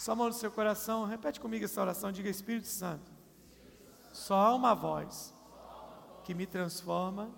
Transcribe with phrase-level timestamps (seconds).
[0.00, 3.12] Sua mão no seu coração, repete comigo essa oração, diga Espírito Santo.
[4.14, 5.34] Só há uma voz
[6.24, 7.30] que me transforma,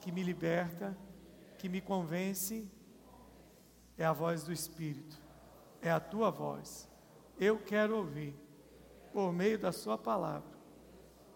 [0.00, 0.98] que me liberta,
[1.56, 2.68] que me convence,
[3.96, 5.16] é a voz do Espírito,
[5.80, 6.90] é a tua voz.
[7.38, 8.36] Eu quero ouvir,
[9.12, 10.58] por meio da Sua palavra,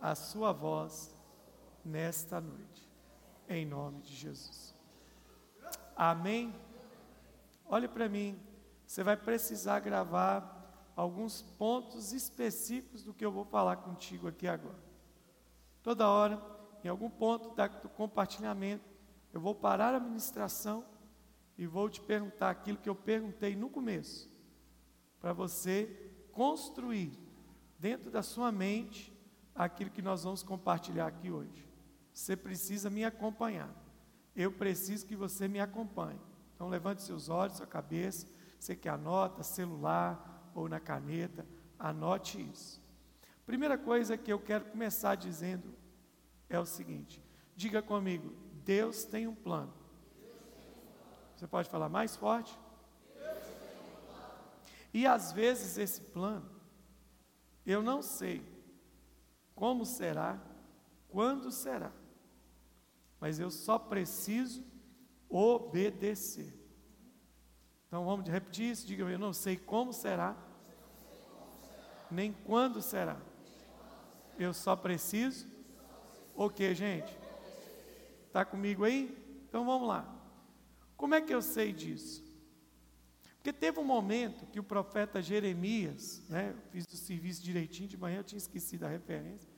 [0.01, 1.17] a Sua voz
[1.85, 2.91] nesta noite,
[3.49, 4.75] em nome de Jesus.
[5.95, 6.53] Amém?
[7.65, 8.37] Olhe para mim,
[8.89, 14.79] você vai precisar gravar alguns pontos específicos do que eu vou falar contigo aqui agora.
[15.83, 16.42] Toda hora,
[16.83, 18.88] em algum ponto do compartilhamento,
[19.30, 20.87] eu vou parar a ministração
[21.59, 24.34] e vou te perguntar aquilo que eu perguntei no começo,
[25.20, 25.84] para você
[26.32, 27.12] construir
[27.79, 29.12] dentro da sua mente
[29.55, 31.68] aquilo que nós vamos compartilhar aqui hoje.
[32.10, 33.70] Você precisa me acompanhar.
[34.34, 36.20] Eu preciso que você me acompanhe.
[36.55, 38.27] Então levante seus olhos, sua cabeça,
[38.59, 41.47] você que anota, celular, ou na caneta,
[41.79, 42.82] anote isso.
[43.46, 45.74] Primeira coisa que eu quero começar dizendo
[46.49, 47.23] é o seguinte:
[47.55, 49.73] diga comigo, Deus tem um plano.
[51.37, 52.59] Você pode falar mais forte?
[54.93, 56.51] E às vezes esse plano,
[57.65, 58.43] eu não sei
[59.54, 60.41] como será,
[61.09, 61.93] quando será,
[63.21, 64.65] mas eu só preciso
[65.28, 66.57] obedecer.
[67.89, 70.37] Então vamos repetir isso, diga eu não sei como será,
[72.11, 73.19] nem quando será.
[74.39, 75.49] Eu só preciso
[76.34, 77.19] o que, gente?
[78.27, 79.16] Está comigo aí?
[79.49, 80.06] Então vamos lá.
[80.99, 82.22] Como é que eu sei disso?
[83.37, 87.97] Porque teve um momento que o profeta Jeremias, né, eu fiz o serviço direitinho de
[87.97, 89.49] manhã, eu tinha esquecido a referência,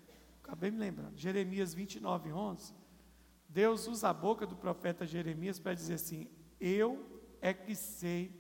[0.42, 1.16] acabei me lembrando.
[1.16, 2.74] Jeremias 29, 11.
[3.48, 6.28] Deus usa a boca do profeta Jeremias para dizer assim:
[6.60, 8.32] Eu é que sei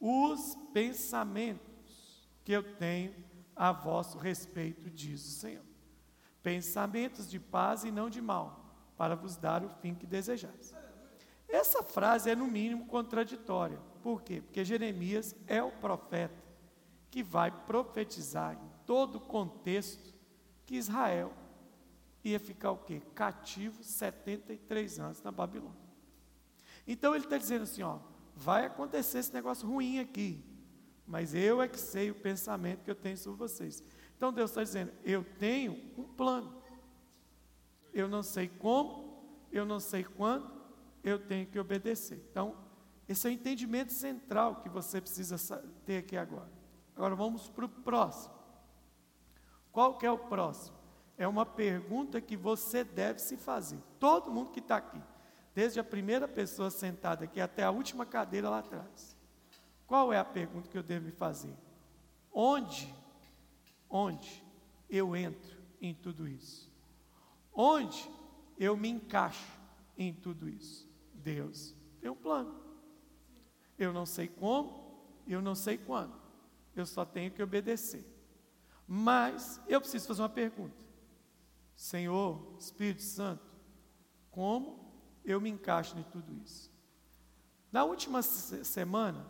[0.00, 1.72] os pensamentos
[2.44, 3.14] que eu tenho
[3.54, 5.64] a vosso respeito, diz o Senhor.
[6.42, 10.74] Pensamentos de paz e não de mal, para vos dar o fim que desejais.
[11.48, 13.78] Essa frase é, no mínimo, contraditória.
[14.02, 14.40] Por quê?
[14.40, 16.42] Porque Jeremias é o profeta
[17.10, 20.14] que vai profetizar em todo o contexto
[20.64, 21.32] que Israel
[22.24, 23.02] ia ficar o quê?
[23.14, 25.76] Cativo 73 anos na Babilônia.
[26.86, 27.98] Então ele está dizendo assim: ó,
[28.42, 30.52] vai acontecer esse negócio ruim aqui
[31.12, 33.82] mas eu é que sei o pensamento que eu tenho sobre vocês.
[34.16, 36.62] Então Deus está dizendo: eu tenho um plano.
[37.92, 40.50] Eu não sei como, eu não sei quando,
[41.04, 42.24] eu tenho que obedecer.
[42.30, 42.56] Então,
[43.06, 45.36] esse é o entendimento central que você precisa
[45.84, 46.50] ter aqui agora.
[46.96, 48.32] Agora vamos para o próximo.
[49.70, 50.78] Qual que é o próximo?
[51.18, 53.78] É uma pergunta que você deve se fazer.
[54.00, 55.02] Todo mundo que está aqui,
[55.54, 59.16] desde a primeira pessoa sentada aqui até a última cadeira lá atrás.
[59.86, 61.54] Qual é a pergunta que eu devo me fazer?
[62.32, 62.92] Onde,
[63.88, 64.42] onde
[64.88, 66.72] eu entro em tudo isso?
[67.52, 68.10] Onde
[68.58, 69.60] eu me encaixo
[69.96, 70.88] em tudo isso?
[71.12, 72.60] Deus tem um plano.
[73.78, 76.20] Eu não sei como, eu não sei quando.
[76.74, 78.04] Eu só tenho que obedecer.
[78.86, 80.82] Mas eu preciso fazer uma pergunta.
[81.74, 83.44] Senhor, Espírito Santo,
[84.30, 84.81] como
[85.24, 86.70] eu me encaixo em tudo isso?
[87.70, 89.26] Na última semana,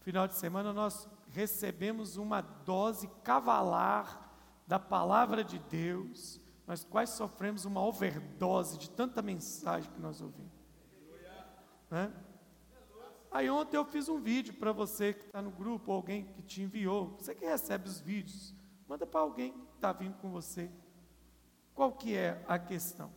[0.00, 4.32] final de semana nós recebemos uma dose cavalar
[4.66, 10.50] da palavra de Deus, nós quase sofremos uma overdose de tanta mensagem que nós ouvimos.
[11.90, 12.12] Né?
[13.30, 16.42] Aí ontem eu fiz um vídeo para você que está no grupo, ou alguém que
[16.42, 18.52] te enviou, você que recebe os vídeos,
[18.88, 20.70] manda para alguém que está vindo com você.
[21.74, 23.12] Qual que é a questão?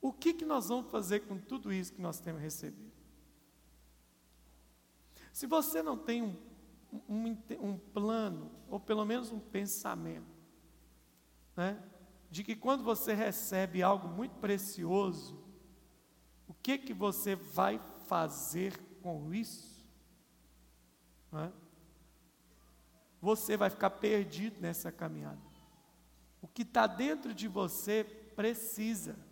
[0.00, 2.92] O que, que nós vamos fazer com tudo isso que nós temos recebido?
[5.32, 6.36] Se você não tem um,
[7.08, 10.26] um, um plano, ou pelo menos um pensamento,
[11.54, 11.82] né,
[12.30, 15.38] de que quando você recebe algo muito precioso,
[16.48, 19.86] o que que você vai fazer com isso?
[21.32, 21.52] Né?
[23.20, 25.40] Você vai ficar perdido nessa caminhada.
[26.40, 29.25] O que está dentro de você precisa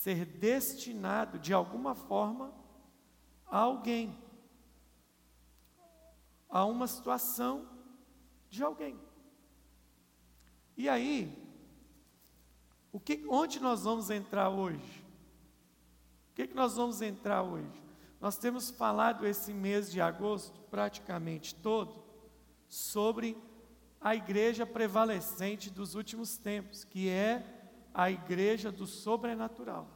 [0.00, 2.54] ser destinado de alguma forma
[3.46, 4.18] a alguém
[6.48, 7.68] a uma situação
[8.48, 8.98] de alguém.
[10.74, 11.30] E aí,
[12.90, 15.04] o que, onde nós vamos entrar hoje?
[16.30, 17.84] O que, que nós vamos entrar hoje?
[18.18, 22.02] Nós temos falado esse mês de agosto, praticamente todo,
[22.66, 23.36] sobre
[24.00, 27.59] a igreja prevalecente dos últimos tempos, que é
[27.94, 29.88] a igreja do sobrenatural.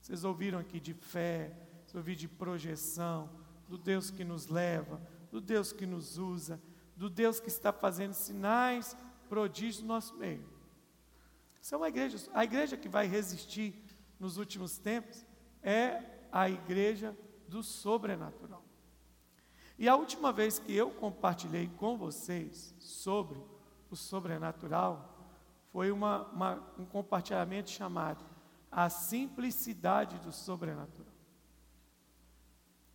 [0.00, 3.30] Vocês ouviram aqui de fé, vocês ouviram de projeção,
[3.68, 5.00] do Deus que nos leva,
[5.30, 6.60] do Deus que nos usa,
[6.96, 8.96] do Deus que está fazendo sinais,
[9.28, 10.48] prodígios no nosso meio.
[11.60, 11.78] Isso é
[12.32, 13.74] a igreja que vai resistir
[14.18, 15.24] nos últimos tempos
[15.62, 16.02] é
[16.32, 17.16] a igreja
[17.46, 18.64] do sobrenatural.
[19.78, 23.40] E a última vez que eu compartilhei com vocês sobre
[23.90, 25.17] o sobrenatural
[25.72, 28.24] foi uma, uma, um compartilhamento chamado
[28.70, 31.12] A Simplicidade do Sobrenatural.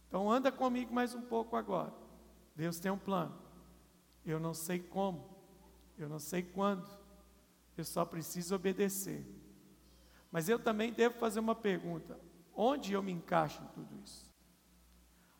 [0.07, 1.93] Então anda comigo mais um pouco agora.
[2.55, 3.35] Deus tem um plano.
[4.25, 5.35] Eu não sei como,
[5.97, 6.87] eu não sei quando,
[7.75, 9.25] eu só preciso obedecer.
[10.31, 12.19] Mas eu também devo fazer uma pergunta:
[12.55, 14.31] onde eu me encaixo em tudo isso?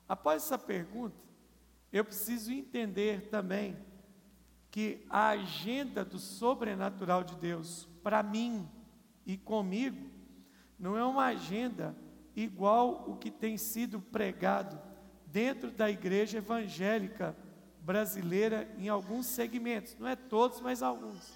[0.08, 1.16] Após essa pergunta,
[1.92, 3.78] eu preciso entender também
[4.74, 8.68] que a agenda do sobrenatural de Deus para mim
[9.24, 10.10] e comigo
[10.80, 11.96] não é uma agenda
[12.36, 14.82] igual o que tem sido pregado
[15.28, 17.38] dentro da igreja evangélica
[17.82, 21.32] brasileira em alguns segmentos, não é todos, mas alguns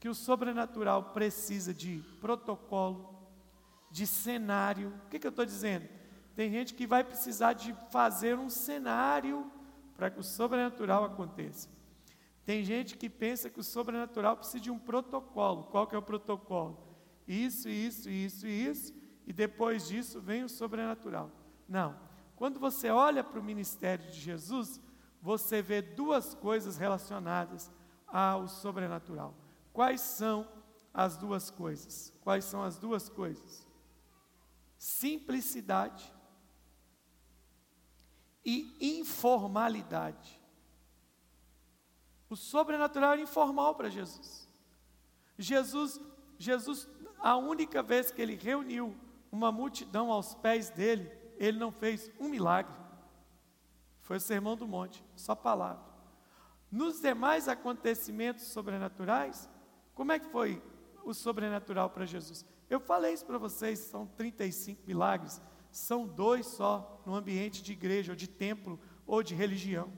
[0.00, 3.30] que o sobrenatural precisa de protocolo,
[3.88, 4.92] de cenário.
[5.06, 5.88] O que, que eu estou dizendo?
[6.34, 9.48] Tem gente que vai precisar de fazer um cenário
[9.96, 11.77] para que o sobrenatural aconteça.
[12.48, 15.64] Tem gente que pensa que o sobrenatural precisa de um protocolo.
[15.64, 16.78] Qual que é o protocolo?
[17.26, 18.94] Isso, isso, isso isso,
[19.26, 21.30] e depois disso vem o sobrenatural.
[21.68, 21.94] Não.
[22.36, 24.80] Quando você olha para o ministério de Jesus,
[25.20, 27.70] você vê duas coisas relacionadas
[28.06, 29.34] ao sobrenatural.
[29.70, 30.48] Quais são
[30.94, 32.14] as duas coisas?
[32.22, 33.68] Quais são as duas coisas?
[34.78, 36.10] Simplicidade
[38.42, 40.37] e informalidade.
[42.28, 44.48] O sobrenatural era informal para Jesus.
[45.38, 46.00] Jesus,
[46.38, 46.88] Jesus,
[47.18, 48.94] a única vez que ele reuniu
[49.30, 52.74] uma multidão aos pés dele, ele não fez um milagre.
[54.00, 55.82] Foi o sermão do monte, só palavra.
[56.70, 59.48] Nos demais acontecimentos sobrenaturais,
[59.94, 60.62] como é que foi
[61.04, 62.44] o sobrenatural para Jesus?
[62.68, 65.40] Eu falei isso para vocês, são 35 milagres,
[65.70, 69.90] são dois só no ambiente de igreja, ou de templo, ou de religião.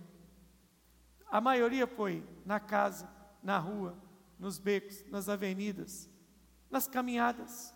[1.31, 3.09] A maioria foi na casa,
[3.43, 3.97] na rua,
[4.39, 6.11] nos becos, nas avenidas,
[6.69, 7.75] nas caminhadas,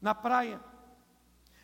[0.00, 0.60] na praia.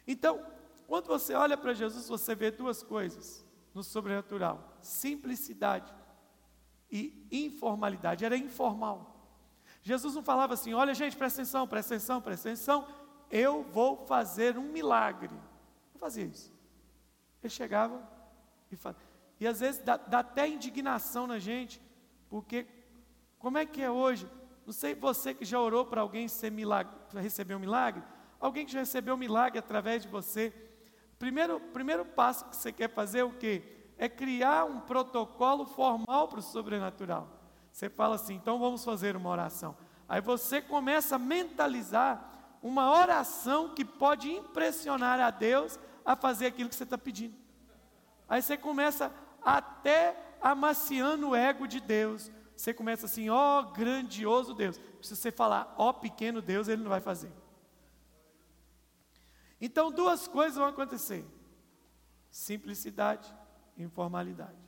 [0.07, 0.45] Então,
[0.87, 5.93] quando você olha para Jesus, você vê duas coisas no sobrenatural: simplicidade
[6.91, 8.25] e informalidade.
[8.25, 9.17] Era informal.
[9.83, 12.89] Jesus não falava assim: olha, gente, presta atenção, presta atenção, presta atenção,
[13.31, 15.35] eu vou fazer um milagre.
[15.93, 16.53] Não fazia isso.
[17.43, 18.03] Ele chegava
[18.71, 19.10] e falava.
[19.41, 21.81] E às vezes dá, dá até indignação na gente,
[22.29, 22.67] porque
[23.39, 24.31] como é que é hoje?
[24.67, 28.03] Não sei você que já orou para alguém ser milagre, receber um milagre,
[28.39, 30.53] alguém que já recebeu um milagre através de você.
[31.19, 33.63] Primeiro, primeiro passo que você quer fazer é o quê?
[33.97, 37.29] É criar um protocolo formal para o sobrenatural.
[37.73, 39.75] Você fala assim, então vamos fazer uma oração.
[40.07, 46.69] Aí você começa a mentalizar uma oração que pode impressionar a Deus a fazer aquilo
[46.69, 47.35] que você está pedindo.
[48.29, 52.31] Aí você começa até amaciando o ego de Deus.
[52.57, 54.81] Você começa assim, ó oh, grandioso Deus.
[55.01, 57.33] Se você falar, ó oh, pequeno Deus, ele não vai fazer.
[59.61, 61.25] Então duas coisas vão acontecer:
[62.31, 63.33] simplicidade
[63.77, 64.59] e informalidade.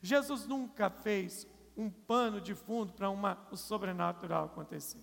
[0.00, 1.46] Jesus nunca fez
[1.76, 3.10] um pano de fundo para
[3.50, 5.02] o sobrenatural acontecer.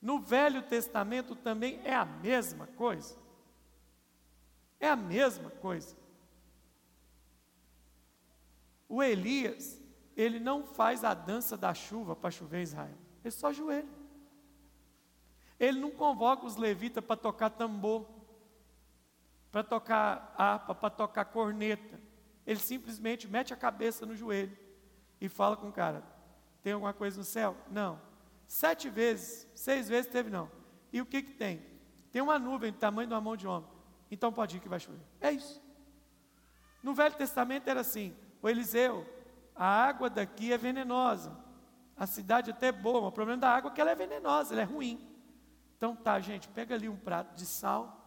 [0.00, 3.16] No Velho Testamento também é a mesma coisa.
[4.78, 5.96] É a mesma coisa.
[8.88, 9.80] O Elias,
[10.16, 12.96] ele não faz a dança da chuva para chover Israel.
[13.22, 13.88] Ele só joelha.
[15.58, 18.06] Ele não convoca os levitas para tocar tambor,
[19.50, 22.00] para tocar harpa, para tocar corneta.
[22.46, 24.56] Ele simplesmente mete a cabeça no joelho
[25.20, 26.04] e fala com o cara:
[26.62, 27.56] tem alguma coisa no céu?
[27.70, 28.00] Não.
[28.46, 30.50] Sete vezes, seis vezes teve não.
[30.92, 31.64] E o que que tem?
[32.12, 33.68] Tem uma nuvem do tamanho de uma mão de homem.
[34.10, 35.00] Então pode ir que vai chover.
[35.20, 35.60] É isso.
[36.82, 39.06] No Velho Testamento era assim: o Eliseu,
[39.54, 41.36] a água daqui é venenosa.
[41.96, 44.62] A cidade até é boa, o problema da água é que ela é venenosa, ela
[44.62, 45.08] é ruim.
[45.76, 48.06] Então tá, gente, pega ali um prato de sal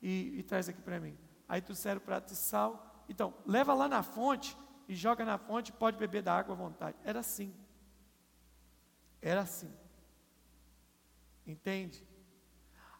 [0.00, 1.16] e, e traz aqui para mim.
[1.48, 3.04] Aí serve o prato de sal.
[3.08, 4.56] Então, leva lá na fonte
[4.88, 6.96] e joga na fonte, pode beber da água à vontade.
[7.04, 7.54] Era assim.
[9.20, 9.72] Era assim.
[11.46, 12.06] Entende?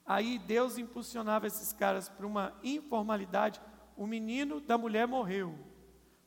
[0.07, 3.61] Aí Deus impulsionava esses caras para uma informalidade.
[3.97, 5.59] O menino da mulher morreu.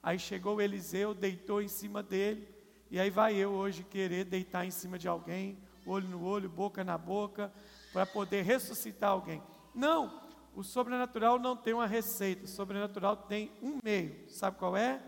[0.02, 2.48] Aí chegou Eliseu, deitou em cima dele.
[2.90, 6.84] E aí vai eu hoje querer deitar em cima de alguém, olho no olho, boca
[6.84, 7.52] na boca,
[7.92, 9.42] para poder ressuscitar alguém.
[9.76, 10.22] Não,
[10.56, 14.30] o sobrenatural não tem uma receita, o sobrenatural tem um meio.
[14.30, 15.02] Sabe qual é?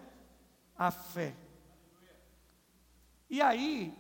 [0.80, 1.36] a fé.
[3.30, 3.94] E aí,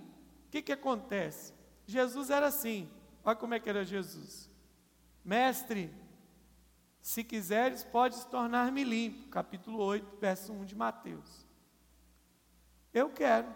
[0.47, 1.53] o que, que acontece?
[1.85, 2.89] Jesus era assim,
[3.23, 4.49] olha como é que era Jesus.
[5.25, 5.93] Mestre,
[7.09, 9.29] se quiseres, podes tornar-me limpo.
[9.29, 11.43] Capítulo 8, verso 1 de Mateus.
[12.93, 13.47] Eu quero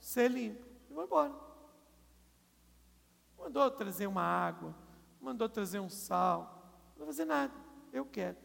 [0.00, 0.64] ser limpo.
[0.88, 1.34] E vou embora.
[3.36, 4.74] Mandou trazer uma água,
[5.20, 7.52] mandou trazer um sal, não vou fazer nada.
[7.92, 8.38] Eu quero.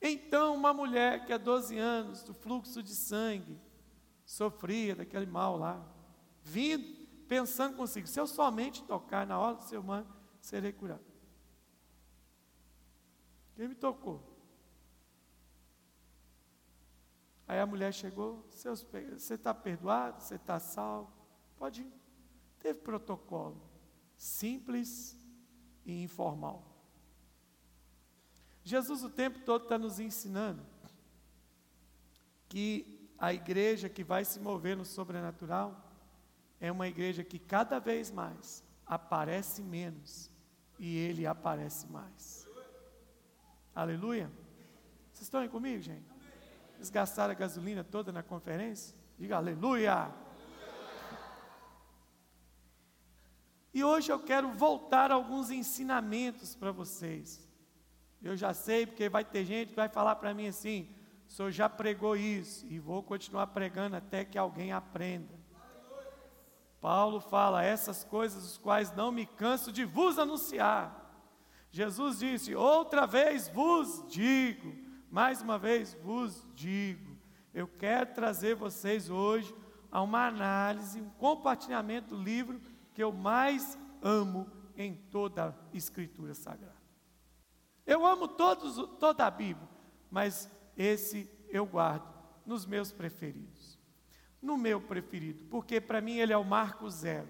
[0.00, 3.56] Então, uma mulher que há 12 anos, do fluxo de sangue,
[4.26, 5.80] sofria daquele mal lá,
[6.42, 11.11] vindo, pensando consigo, se eu somente tocar na hora do seu manto, serei curado.
[13.62, 14.20] Quem me tocou?
[17.46, 21.12] Aí a mulher chegou, seus, você está perdoado, você está salvo,
[21.56, 21.92] pode ir.
[22.58, 23.62] Teve protocolo,
[24.16, 25.16] simples
[25.86, 26.76] e informal.
[28.64, 30.66] Jesus o tempo todo está nos ensinando
[32.48, 35.80] que a igreja que vai se mover no sobrenatural
[36.58, 40.28] é uma igreja que cada vez mais aparece menos
[40.80, 42.41] e ele aparece mais.
[43.74, 44.30] Aleluia.
[45.12, 46.04] Vocês estão aí comigo, gente?
[46.76, 46.90] Eles
[47.30, 48.94] a gasolina toda na conferência?
[49.18, 50.10] Diga aleluia.
[53.72, 57.48] E hoje eu quero voltar alguns ensinamentos para vocês.
[58.22, 60.94] Eu já sei, porque vai ter gente que vai falar para mim assim:
[61.26, 65.40] o senhor já pregou isso, e vou continuar pregando até que alguém aprenda.
[66.78, 71.01] Paulo fala essas coisas, os quais não me canso de vos anunciar.
[71.72, 74.76] Jesus disse: outra vez vos digo,
[75.10, 77.16] mais uma vez vos digo.
[77.52, 79.54] Eu quero trazer vocês hoje
[79.90, 82.60] a uma análise, um compartilhamento do livro
[82.92, 86.76] que eu mais amo em toda a Escritura Sagrada.
[87.86, 89.68] Eu amo todos, toda a Bíblia,
[90.10, 92.06] mas esse eu guardo
[92.44, 93.78] nos meus preferidos.
[94.40, 97.28] No meu preferido, porque para mim ele é o marco zero.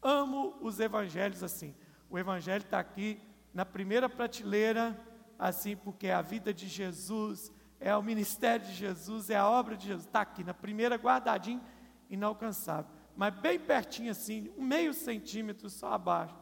[0.00, 1.74] Amo os evangelhos assim.
[2.08, 3.20] O evangelho está aqui
[3.52, 4.98] na primeira prateleira,
[5.38, 9.86] assim, porque a vida de Jesus, é o ministério de Jesus, é a obra de
[9.86, 10.06] Jesus.
[10.06, 11.62] Está aqui na primeira, guardadinho,
[12.08, 12.90] inalcançável.
[13.16, 16.36] Mas bem pertinho, assim, um meio centímetro só abaixo,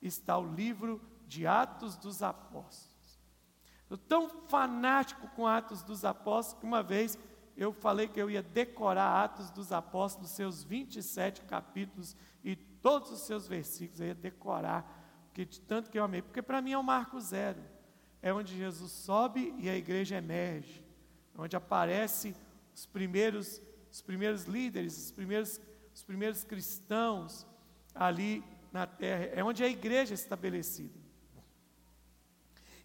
[0.00, 2.92] está o livro de Atos dos Apóstolos.
[3.88, 7.18] Eu tão fanático com Atos dos Apóstolos que uma vez
[7.56, 13.20] eu falei que eu ia decorar Atos dos Apóstolos, seus 27 capítulos e todos os
[13.20, 15.01] seus versículos, eu ia decorar,
[15.32, 17.62] de tanto que eu amei, porque para mim é o marco zero,
[18.20, 20.84] é onde Jesus sobe e a igreja emerge,
[21.36, 22.36] onde aparece
[22.74, 23.60] os primeiros,
[23.90, 25.60] os primeiros líderes, os primeiros,
[25.94, 27.46] os primeiros cristãos
[27.94, 31.00] ali na terra, é onde a igreja é estabelecida.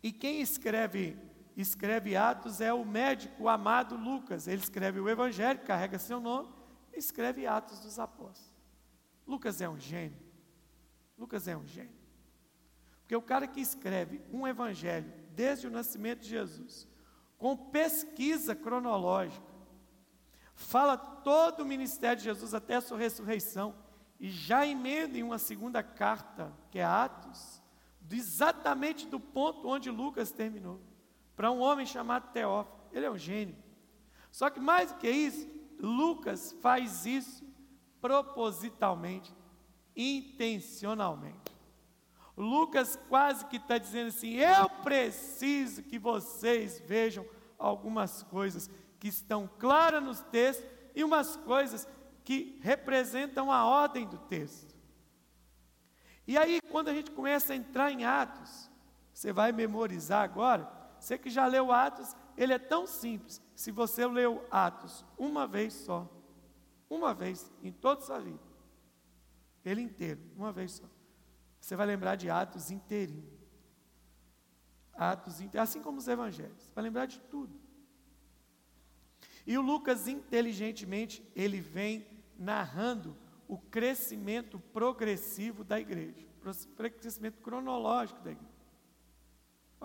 [0.01, 1.17] E quem escreve
[1.57, 4.47] escreve Atos é o médico amado Lucas.
[4.47, 6.49] Ele escreve o Evangelho, carrega seu nome,
[6.93, 8.53] escreve Atos dos Apóstolos.
[9.25, 10.19] Lucas é um gênio.
[11.17, 12.06] Lucas é um gênio.
[13.07, 16.85] Porque o cara que escreve um Evangelho desde o nascimento de Jesus,
[17.37, 19.47] com pesquisa cronológica,
[20.53, 23.73] fala todo o ministério de Jesus até a sua ressurreição,
[24.19, 27.61] e já emenda em uma segunda carta, que é Atos,
[28.11, 30.81] exatamente do ponto onde Lucas terminou,
[31.33, 32.77] para um homem chamado Teófilo.
[32.91, 33.55] Ele é um gênio.
[34.33, 35.47] Só que mais do que isso,
[35.79, 37.45] Lucas faz isso
[38.01, 39.33] propositalmente,
[39.95, 41.56] intencionalmente.
[42.37, 47.25] Lucas quase que está dizendo assim: eu preciso que vocês vejam
[47.57, 51.87] algumas coisas que estão claras nos textos e umas coisas
[52.23, 54.75] que representam a ordem do texto.
[56.27, 58.69] E aí, quando a gente começa a entrar em Atos,
[59.13, 60.69] você vai memorizar agora.
[60.99, 63.41] Você que já leu Atos, ele é tão simples.
[63.55, 66.07] Se você leu Atos uma vez só,
[66.89, 68.43] uma vez em toda a sua vida,
[69.63, 70.85] ele inteiro, uma vez só,
[71.67, 73.29] você vai lembrar de Atos inteirinho.
[74.93, 77.53] Atos inteirinho, assim como os evangelhos, você vai lembrar de tudo.
[79.45, 82.07] E o Lucas, inteligentemente, ele vem
[82.39, 83.17] narrando
[83.49, 88.57] o crescimento progressivo da igreja, o crescimento cronológico da igreja.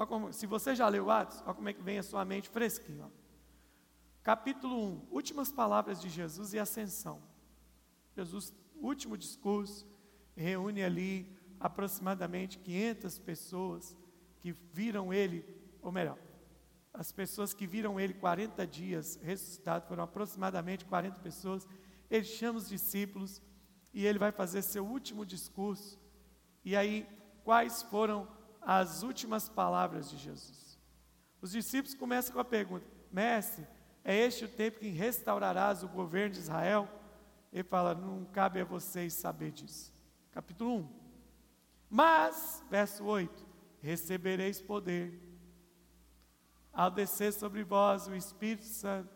[0.07, 3.07] Como, se você já leu Atos, olha como é que vem a sua mente fresquinho.
[3.07, 3.11] Ó.
[4.23, 7.21] Capítulo 1, últimas palavras de Jesus e ascensão.
[8.15, 9.85] Jesus, último discurso,
[10.37, 13.97] reúne ali aproximadamente 500 pessoas
[14.41, 15.45] que viram ele,
[15.81, 16.19] ou melhor,
[16.93, 21.67] as pessoas que viram ele 40 dias ressuscitado foram aproximadamente 40 pessoas.
[22.11, 23.41] Ele chama os discípulos
[23.95, 25.99] e ele vai fazer seu último discurso.
[26.65, 27.09] E aí,
[27.45, 28.29] quais foram
[28.61, 30.79] as últimas palavras de Jesus?
[31.41, 33.67] Os discípulos começam com a pergunta: Mestre,
[34.05, 36.89] É este o tempo que restaurarás o governo de Israel?
[37.53, 39.93] Ele fala: Não cabe a vocês saber disso.
[40.33, 41.02] Capítulo 1.
[41.95, 43.47] Mas, verso 8:
[43.83, 45.13] Recebereis poder
[46.73, 49.15] ao descer sobre vós o Espírito Santo.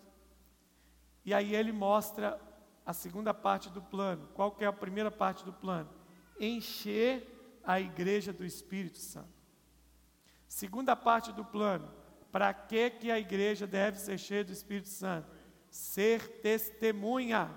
[1.25, 2.39] E aí ele mostra
[2.85, 4.29] a segunda parte do plano.
[4.35, 5.89] Qual que é a primeira parte do plano?
[6.39, 9.33] Encher a igreja do Espírito Santo.
[10.47, 11.91] Segunda parte do plano,
[12.31, 15.35] para que que a igreja deve ser cheia do Espírito Santo?
[15.71, 17.51] Ser testemunha.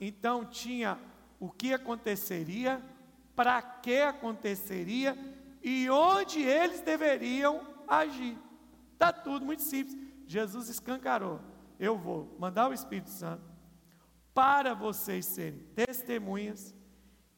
[0.00, 0.98] Então tinha
[1.38, 2.82] o que aconteceria,
[3.34, 5.16] para que aconteceria
[5.62, 8.38] e onde eles deveriam agir.
[8.92, 9.96] Está tudo muito simples.
[10.26, 11.40] Jesus escancarou.
[11.78, 13.42] Eu vou mandar o Espírito Santo
[14.32, 16.74] para vocês serem testemunhas,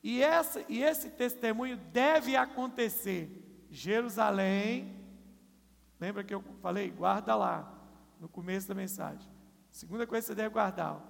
[0.02, 5.04] e, essa, e esse testemunho deve acontecer Jerusalém.
[5.98, 6.90] Lembra que eu falei?
[6.90, 7.74] Guarda lá,
[8.20, 9.28] no começo da mensagem.
[9.70, 11.04] Segunda coisa que você deve guardar.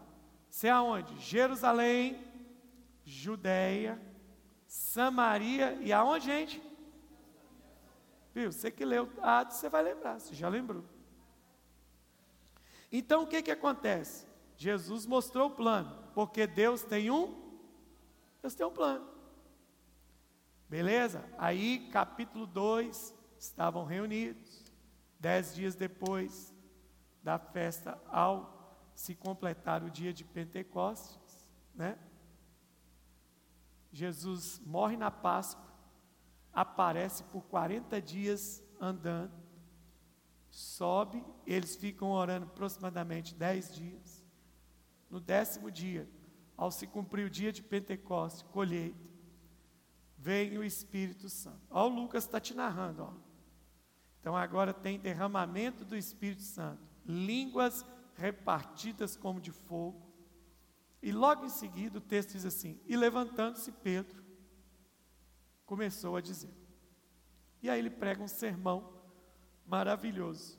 [0.49, 1.15] Você é aonde?
[1.19, 2.25] Jerusalém,
[3.05, 4.01] Judéia,
[4.67, 6.63] Samaria e aonde, gente?
[8.35, 8.53] Viu?
[8.53, 10.85] Você que leu Atos, você vai lembrar, você já lembrou.
[12.91, 14.27] Então o que, que acontece?
[14.57, 17.35] Jesus mostrou o plano, porque Deus tem um,
[18.43, 19.07] Deus tem um plano.
[20.69, 21.25] Beleza?
[21.39, 24.65] Aí, capítulo 2, estavam reunidos,
[25.21, 26.55] dez dias depois
[27.23, 28.57] da festa, ao
[28.95, 31.99] se completar o dia de Pentecostes, né?
[33.93, 35.65] Jesus morre na Páscoa,
[36.53, 39.33] aparece por 40 dias andando,
[40.51, 44.25] sobe, eles ficam orando aproximadamente 10 dias.
[45.11, 46.09] No décimo dia,
[46.57, 49.11] ao se cumprir o dia de Pentecostes, colheita,
[50.17, 51.61] vem o Espírito Santo.
[51.71, 53.13] Ó, o Lucas está te narrando, ó.
[54.21, 60.06] Então agora tem derramamento do Espírito Santo, línguas repartidas como de fogo.
[61.03, 64.25] E logo em seguida o texto diz assim: E levantando-se Pedro,
[65.65, 66.55] começou a dizer.
[67.63, 68.93] E aí ele prega um sermão
[69.67, 70.59] maravilhoso.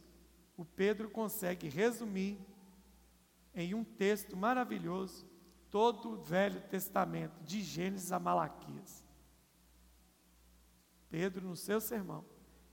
[0.55, 2.39] O Pedro consegue resumir
[3.53, 5.27] em um texto maravilhoso
[5.69, 9.03] todo o Velho Testamento, de Gênesis a Malaquias.
[11.09, 12.25] Pedro, no seu sermão,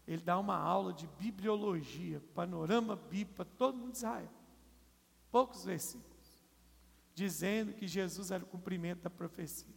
[0.06, 4.30] ele dá uma aula de bibliologia, panorama bíblico para todo mundo de Israel.
[5.30, 6.13] Poucos versículos,
[7.14, 9.72] dizendo que Jesus era o cumprimento da profecia.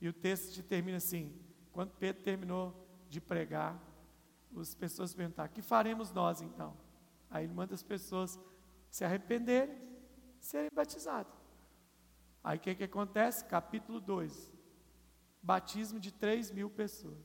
[0.00, 1.32] E o texto termina assim:
[1.72, 3.80] quando Pedro terminou de pregar,
[4.56, 6.76] as pessoas perguntaram: que faremos nós então?
[7.30, 8.38] Aí ele manda as pessoas
[8.90, 9.76] se arrependerem,
[10.38, 11.32] serem batizadas.
[12.42, 13.44] Aí o que, que acontece?
[13.44, 14.52] Capítulo 2:
[15.42, 17.18] batismo de 3 mil pessoas.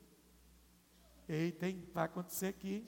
[1.27, 1.87] Eita, hein?
[1.93, 2.87] vai acontecer aqui.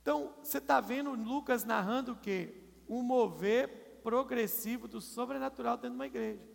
[0.00, 2.61] Então, você está vendo Lucas narrando o quê?
[2.92, 6.52] Um mover progressivo do sobrenatural dentro de uma igreja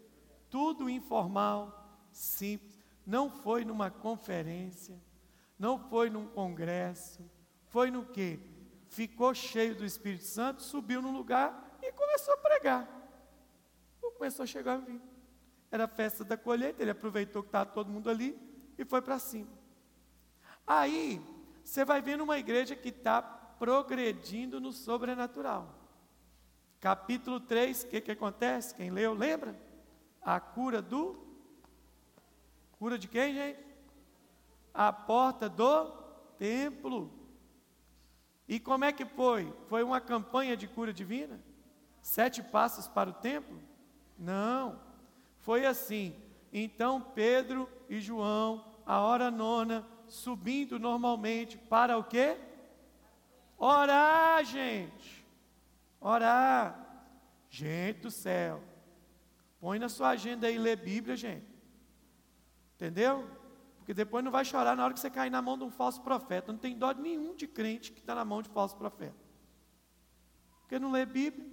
[0.49, 2.77] tudo informal, simples.
[3.05, 5.01] Não foi numa conferência,
[5.57, 7.29] não foi num congresso,
[7.67, 8.39] foi no que?
[8.89, 12.87] Ficou cheio do Espírito Santo, subiu num lugar e começou a pregar.
[14.17, 15.01] Começou a chegar a vir.
[15.69, 18.35] Era a festa da colheita, ele aproveitou que estava todo mundo ali
[18.77, 19.51] e foi para cima.
[20.65, 21.21] Aí,
[21.63, 25.76] você vai vendo uma igreja que está progredindo no sobrenatural.
[26.79, 28.75] Capítulo 3, o que, que acontece?
[28.75, 29.67] Quem leu, lembra?
[30.27, 31.17] a cura do.
[32.77, 33.59] Cura de quem, gente?
[34.73, 35.89] A porta do
[36.37, 37.09] templo.
[38.45, 39.53] E como é que foi?
[39.69, 41.39] Foi uma campanha de cura divina?
[42.01, 43.57] Sete passos para o templo?
[44.19, 44.81] Não.
[45.39, 46.13] Foi assim.
[46.51, 52.37] Então Pedro e João, a hora nona, subindo normalmente para o quê?
[53.57, 55.16] Orar, gente.
[56.07, 56.87] Orar.
[57.49, 58.63] Gente do céu.
[59.59, 61.45] Põe na sua agenda aí ler Bíblia, gente.
[62.75, 63.29] Entendeu?
[63.77, 66.01] Porque depois não vai chorar na hora que você cair na mão de um falso
[66.01, 66.51] profeta.
[66.51, 69.17] Não tem dó nenhum de crente que está na mão de falso profeta.
[70.61, 71.45] Porque não lê Bíblia.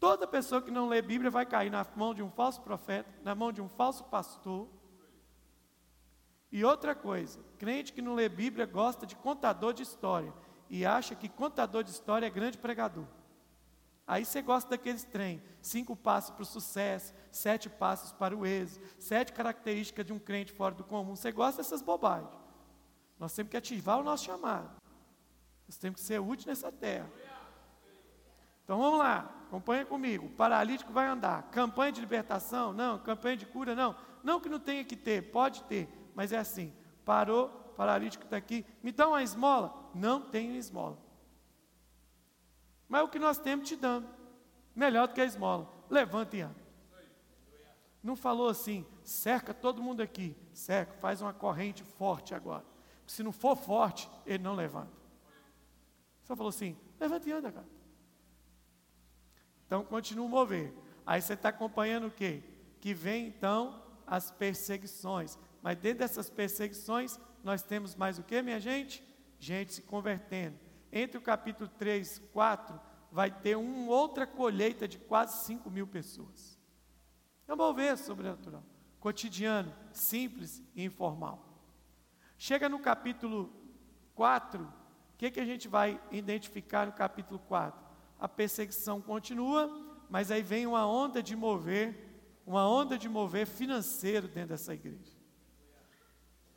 [0.00, 3.34] Toda pessoa que não lê Bíblia vai cair na mão de um falso profeta, na
[3.34, 4.68] mão de um falso pastor.
[6.50, 10.32] E outra coisa, crente que não lê Bíblia gosta de contador de história
[10.68, 13.06] e acha que contador de história é grande pregador.
[14.06, 18.86] Aí você gosta daqueles trem, cinco passos para o sucesso, sete passos para o êxito,
[18.98, 21.16] sete características de um crente fora do comum.
[21.16, 22.30] Você gosta dessas bobagens.
[23.18, 24.70] Nós temos que ativar o nosso chamado.
[25.66, 27.10] Nós temos que ser úteis nessa terra.
[28.62, 30.26] Então vamos lá, acompanha comigo.
[30.26, 31.44] O paralítico vai andar.
[31.50, 32.72] Campanha de libertação?
[32.72, 32.98] Não.
[32.98, 33.74] Campanha de cura?
[33.74, 33.96] Não.
[34.22, 36.72] Não que não tenha que ter, pode ter, mas é assim.
[37.04, 39.90] Parou, paralítico está aqui, me dá uma esmola.
[39.94, 40.98] Não tenho esmola.
[42.88, 44.08] Mas o que nós temos te dando,
[44.74, 45.68] melhor do que a esmola.
[45.88, 46.64] Levanta e anda.
[48.02, 52.64] Não falou assim, cerca todo mundo aqui, cerca, faz uma corrente forte agora.
[53.06, 54.92] Se não for forte, ele não levanta.
[56.22, 57.66] Só falou assim, levanta e anda, cara.
[59.66, 60.74] Então continua mover.
[61.06, 62.42] Aí você está acompanhando o quê?
[62.80, 65.38] Que vem então as perseguições.
[65.62, 69.02] Mas dentro dessas perseguições, nós temos mais o que, minha gente?
[69.38, 70.58] Gente se convertendo.
[70.96, 72.80] Entre o capítulo 3 e 4,
[73.10, 76.56] vai ter uma outra colheita de quase 5 mil pessoas.
[77.48, 78.62] É um mover sobrenatural,
[79.00, 81.44] cotidiano, simples e informal.
[82.38, 83.52] Chega no capítulo
[84.14, 84.68] 4, o
[85.18, 87.84] que, que a gente vai identificar no capítulo 4?
[88.20, 89.68] A perseguição continua,
[90.08, 95.12] mas aí vem uma onda de mover, uma onda de mover financeiro dentro dessa igreja.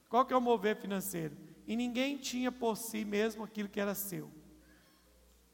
[0.08, 1.47] Qual que é o mover financeiro?
[1.68, 4.32] E ninguém tinha por si mesmo aquilo que era seu.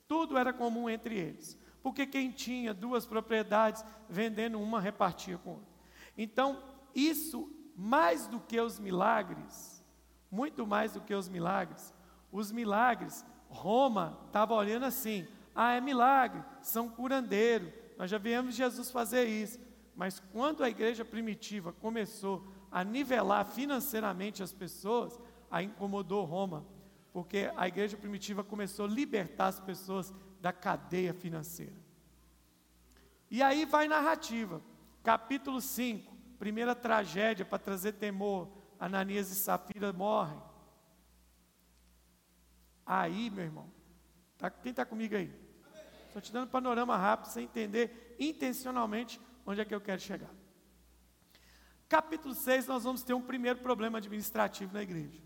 [0.08, 1.58] Tudo era comum entre eles.
[1.82, 5.73] Porque quem tinha duas propriedades, vendendo uma, repartia com outra.
[6.17, 6.63] Então,
[6.95, 9.84] isso, mais do que os milagres,
[10.30, 11.93] muito mais do que os milagres,
[12.32, 18.91] os milagres, Roma estava olhando assim: ah, é milagre, são curandeiro, nós já viemos Jesus
[18.91, 19.60] fazer isso.
[19.95, 25.19] Mas quando a igreja primitiva começou a nivelar financeiramente as pessoas,
[25.53, 26.65] aí incomodou Roma,
[27.13, 30.11] porque a igreja primitiva começou a libertar as pessoas
[30.41, 31.75] da cadeia financeira.
[33.29, 34.63] E aí vai narrativa,
[35.03, 40.41] capítulo 5, primeira tragédia para trazer temor, Ananias e Safira morrem.
[42.83, 43.71] Aí, meu irmão,
[44.39, 45.31] tá, quem está comigo aí?
[46.07, 50.31] Estou te dando um panorama rápido, sem entender intencionalmente onde é que eu quero chegar.
[51.87, 55.21] Capítulo 6, nós vamos ter um primeiro problema administrativo na igreja.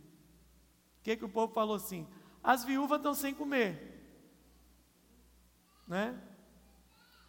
[1.08, 2.06] Que, que o povo falou assim?
[2.43, 3.98] As viúvas estão sem comer.
[5.88, 6.22] Né?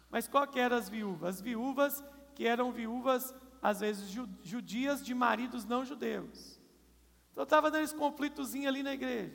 [0.09, 1.35] Mas qual que eram as viúvas?
[1.35, 2.03] As viúvas
[2.35, 4.11] que eram viúvas, às vezes,
[4.43, 6.59] judias de maridos não judeus.
[7.31, 9.33] Então estava dando esse conflitozinho ali na igreja.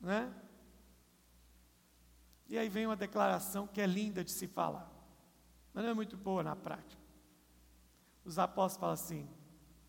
[0.00, 0.32] Né?
[2.48, 4.90] E aí vem uma declaração que é linda de se falar,
[5.74, 7.02] mas não é muito boa na prática.
[8.24, 9.28] Os apóstolos falam assim: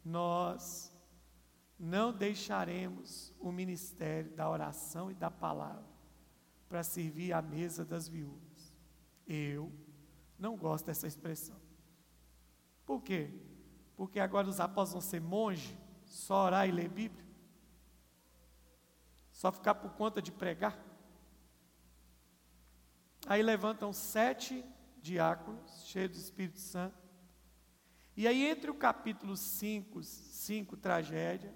[0.04, 0.94] Nós
[1.79, 5.85] não deixaremos o ministério da oração e da palavra
[6.67, 8.73] para servir à mesa das viúvas.
[9.27, 9.71] Eu
[10.38, 11.59] não gosto dessa expressão.
[12.85, 13.29] Por quê?
[13.95, 17.25] Porque agora os apóstolos vão ser monge, só orar e ler Bíblia?
[19.31, 20.79] Só ficar por conta de pregar?
[23.27, 24.63] Aí levantam sete
[25.01, 27.05] diáconos, cheios do Espírito Santo,
[28.17, 31.53] e aí, entre o capítulo 5, 5, tragédia,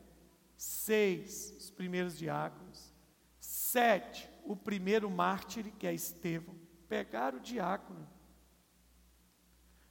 [0.60, 2.93] 6, os primeiros diáconos,
[3.39, 6.54] 7, o primeiro mártir, que é Estevão,
[6.89, 8.06] pegaram o diácono.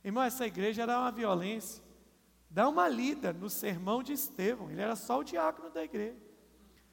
[0.05, 1.83] Irmão, essa igreja era uma violência.
[2.51, 6.21] Dá uma lida no sermão de Estevão, ele era só o diácono da igreja.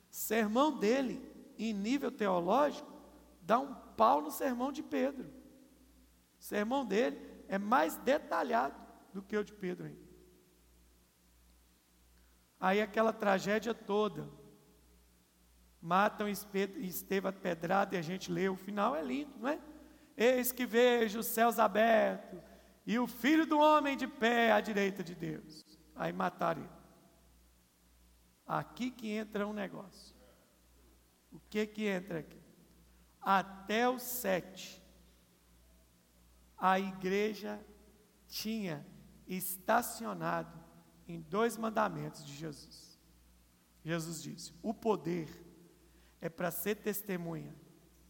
[0.09, 1.21] Sermão dele,
[1.57, 2.89] em nível teológico,
[3.41, 5.29] dá um pau no sermão de Pedro.
[6.39, 8.81] Sermão dele é mais detalhado
[9.13, 10.04] do que o de Pedro ainda.
[12.59, 14.29] Aí aquela tragédia toda.
[15.81, 19.59] Matam Estevão pedrada e a gente lê, o final é lindo, não é?
[20.17, 22.39] Eis que vejo os céus abertos
[22.85, 25.63] e o filho do homem de pé à direita de Deus.
[25.95, 26.69] Aí mataram ele.
[28.47, 30.15] Aqui que entra um negócio.
[31.31, 32.41] O que que entra aqui?
[33.21, 34.81] Até o sete,
[36.57, 37.59] a igreja
[38.27, 38.85] tinha
[39.27, 40.64] estacionado
[41.07, 42.99] em dois mandamentos de Jesus.
[43.83, 45.29] Jesus disse: o poder
[46.19, 47.55] é para ser testemunha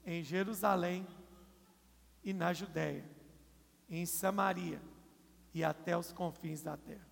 [0.06, 1.06] em Jerusalém
[2.24, 3.10] e na Judéia,
[3.90, 4.82] em Samaria
[5.54, 7.08] e até os confins da terra.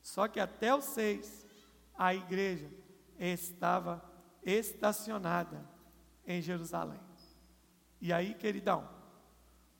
[0.00, 1.46] Só que até os seis,
[1.94, 2.70] a igreja
[3.18, 4.02] estava
[4.42, 5.68] estacionada
[6.26, 7.00] em Jerusalém.
[8.00, 8.88] E aí, queridão,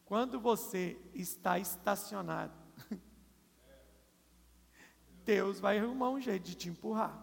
[0.04, 2.57] quando você está estacionado
[5.28, 7.22] Deus vai arrumar um jeito de te empurrar.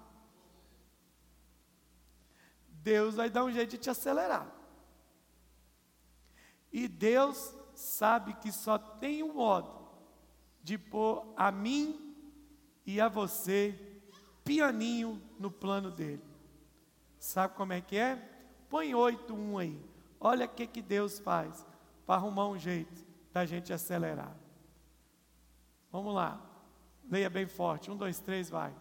[2.69, 4.47] Deus vai dar um jeito de te acelerar.
[6.71, 9.89] E Deus sabe que só tem um modo
[10.61, 12.15] de pôr a mim
[12.85, 13.73] e a você
[14.43, 16.23] pianinho no plano dele.
[17.17, 18.17] Sabe como é que é?
[18.69, 19.81] Põe 8-1 aí.
[20.19, 21.65] Olha o que, que Deus faz
[22.05, 24.37] para arrumar um jeito da gente acelerar.
[25.91, 26.54] Vamos lá.
[27.09, 27.91] Leia bem forte.
[27.91, 28.73] Um, dois, três, vai.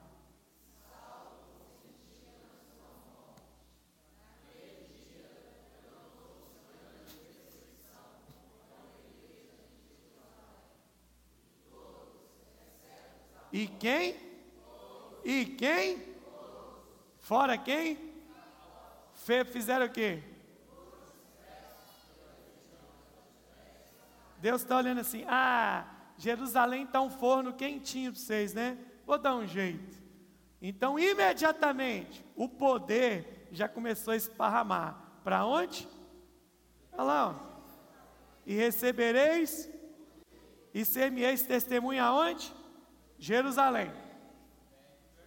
[13.53, 14.17] E quem?
[15.25, 16.03] E quem?
[17.21, 18.13] Fora quem?
[19.13, 20.23] Fe fizeram o quê?
[24.39, 28.79] Deus está olhando assim, ah, Jerusalém está um forno quentinho para vocês, né?
[29.07, 30.03] Vou dar um jeito.
[30.61, 34.99] Então, imediatamente, o poder já começou a esparramar.
[35.23, 35.89] Para onde?
[36.93, 37.35] Olha lá, ó.
[38.47, 39.69] E recebereis
[40.73, 42.53] e ser-me-eis testemunha aonde?
[43.19, 43.93] Jerusalém.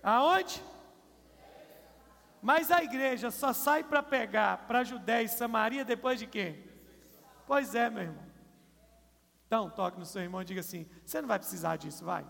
[0.04, 0.62] Aonde?
[2.42, 6.64] Mas a igreja só sai para pegar para Judéia e Samaria depois de quê?
[7.46, 8.27] Pois é, meu irmão.
[9.48, 12.26] Então, toque no seu irmão e diga assim: você não vai precisar disso, vai.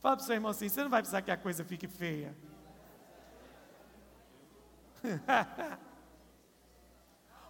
[0.00, 2.36] Fala para o seu irmão assim: você não vai precisar que a coisa fique feia.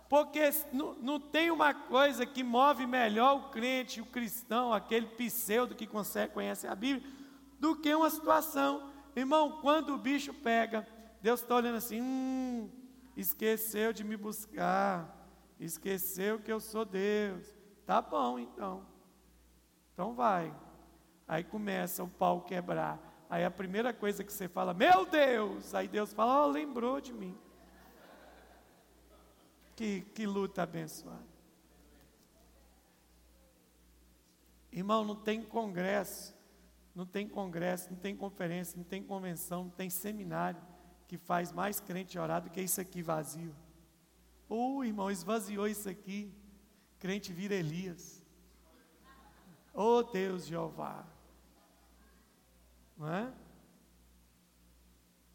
[0.09, 5.75] Porque não, não, tem uma coisa que move melhor o crente, o cristão, aquele pseudo
[5.75, 7.09] que consegue conhecer a Bíblia,
[7.59, 8.91] do que uma situação.
[9.15, 10.87] Irmão, quando o bicho pega,
[11.23, 12.69] Deus está olhando assim: hum,
[13.17, 15.20] esqueceu de me buscar.
[15.61, 17.47] Esqueceu que eu sou Deus.
[17.85, 18.87] Tá bom, então.
[19.93, 20.55] Então vai.
[21.29, 22.99] Aí começa o pau quebrar.
[23.29, 25.75] Aí a primeira coisa que você fala, meu Deus!
[25.75, 27.39] Aí Deus fala, oh, lembrou de mim.
[29.77, 31.29] Que, que luta abençoada.
[34.73, 36.35] Irmão, não tem congresso,
[36.95, 40.61] não tem congresso, não tem conferência, não tem convenção, não tem seminário
[41.07, 43.55] que faz mais crente orar do que isso aqui vazio.
[44.53, 46.35] Oh, irmão, esvaziou isso aqui.
[46.99, 48.21] Crente vira Elias.
[49.73, 51.07] Oh, Deus Jeová.
[52.99, 53.33] Não é?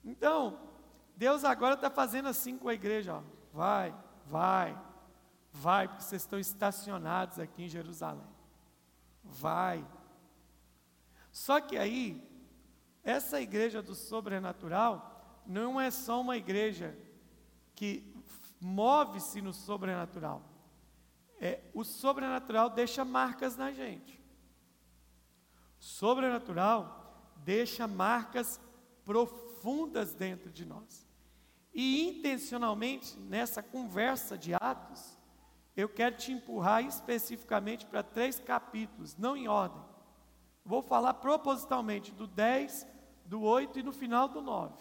[0.04, 0.60] Então,
[1.16, 3.16] Deus agora está fazendo assim com a igreja.
[3.16, 3.24] Ó.
[3.54, 4.78] Vai, vai,
[5.50, 8.28] vai, porque vocês estão estacionados aqui em Jerusalém.
[9.24, 9.88] Vai.
[11.32, 12.22] Só que aí,
[13.02, 16.98] essa igreja do sobrenatural não é só uma igreja
[17.74, 18.15] que
[18.66, 20.42] move-se no sobrenatural.
[21.40, 24.20] É, o sobrenatural deixa marcas na gente.
[25.78, 28.60] Sobrenatural deixa marcas
[29.06, 31.08] profundas dentro de nós.
[31.72, 35.16] E intencionalmente, nessa conversa de Atos,
[35.78, 39.84] eu quero te empurrar especificamente para três capítulos, não em ordem.
[40.64, 42.88] Vou falar propositalmente do 10,
[43.26, 44.74] do 8 e no final do 9.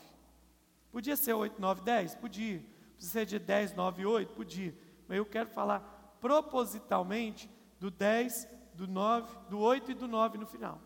[0.91, 2.15] Podia ser 8, 9, 10?
[2.15, 4.33] Podia ser de 10, 9, 8?
[4.35, 4.75] Podia.
[5.09, 10.47] Mas eu quero falar propositalmente do 10, do 9, do 8 e do 9 no
[10.47, 10.81] final.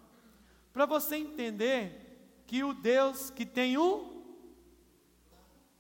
[0.73, 4.23] Para você entender que o Deus que tem um.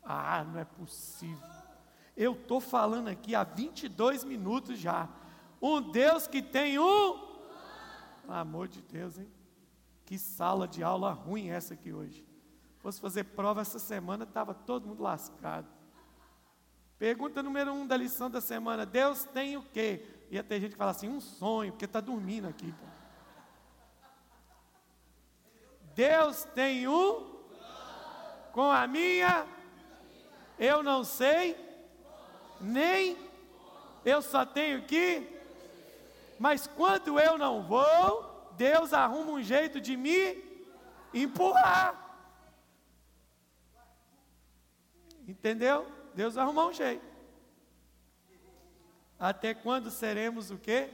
[0.02, 1.48] Ah, não é possível.
[2.16, 5.08] Eu estou falando aqui há 22 minutos já.
[5.60, 7.18] Um Deus que tem um.
[8.22, 9.30] Pelo amor de Deus, hein?
[10.04, 12.26] Que sala de aula ruim essa aqui hoje.
[12.74, 15.77] Se fosse fazer prova essa semana, estava todo mundo lascado.
[16.98, 20.04] Pergunta número um da lição da semana: Deus tem o quê?
[20.30, 22.72] Ia ter gente que fala assim: um sonho, porque está dormindo aqui.
[22.72, 22.86] Pô.
[25.94, 27.38] Deus tem um
[28.52, 29.46] com a minha,
[30.58, 31.56] eu não sei,
[32.60, 33.16] nem
[34.04, 35.28] eu só tenho que,
[36.38, 40.42] mas quando eu não vou, Deus arruma um jeito de me
[41.14, 41.94] empurrar.
[45.26, 45.97] Entendeu?
[46.18, 47.06] Deus vai arrumar um jeito.
[49.16, 50.90] Até quando seremos o quê?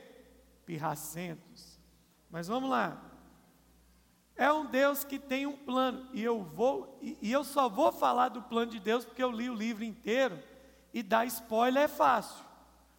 [0.66, 1.80] Pirracentos.
[2.30, 3.02] Mas vamos lá.
[4.36, 6.10] É um Deus que tem um plano.
[6.12, 9.30] E eu vou, e, e eu só vou falar do plano de Deus porque eu
[9.30, 10.38] li o livro inteiro.
[10.92, 12.44] E dar spoiler é fácil.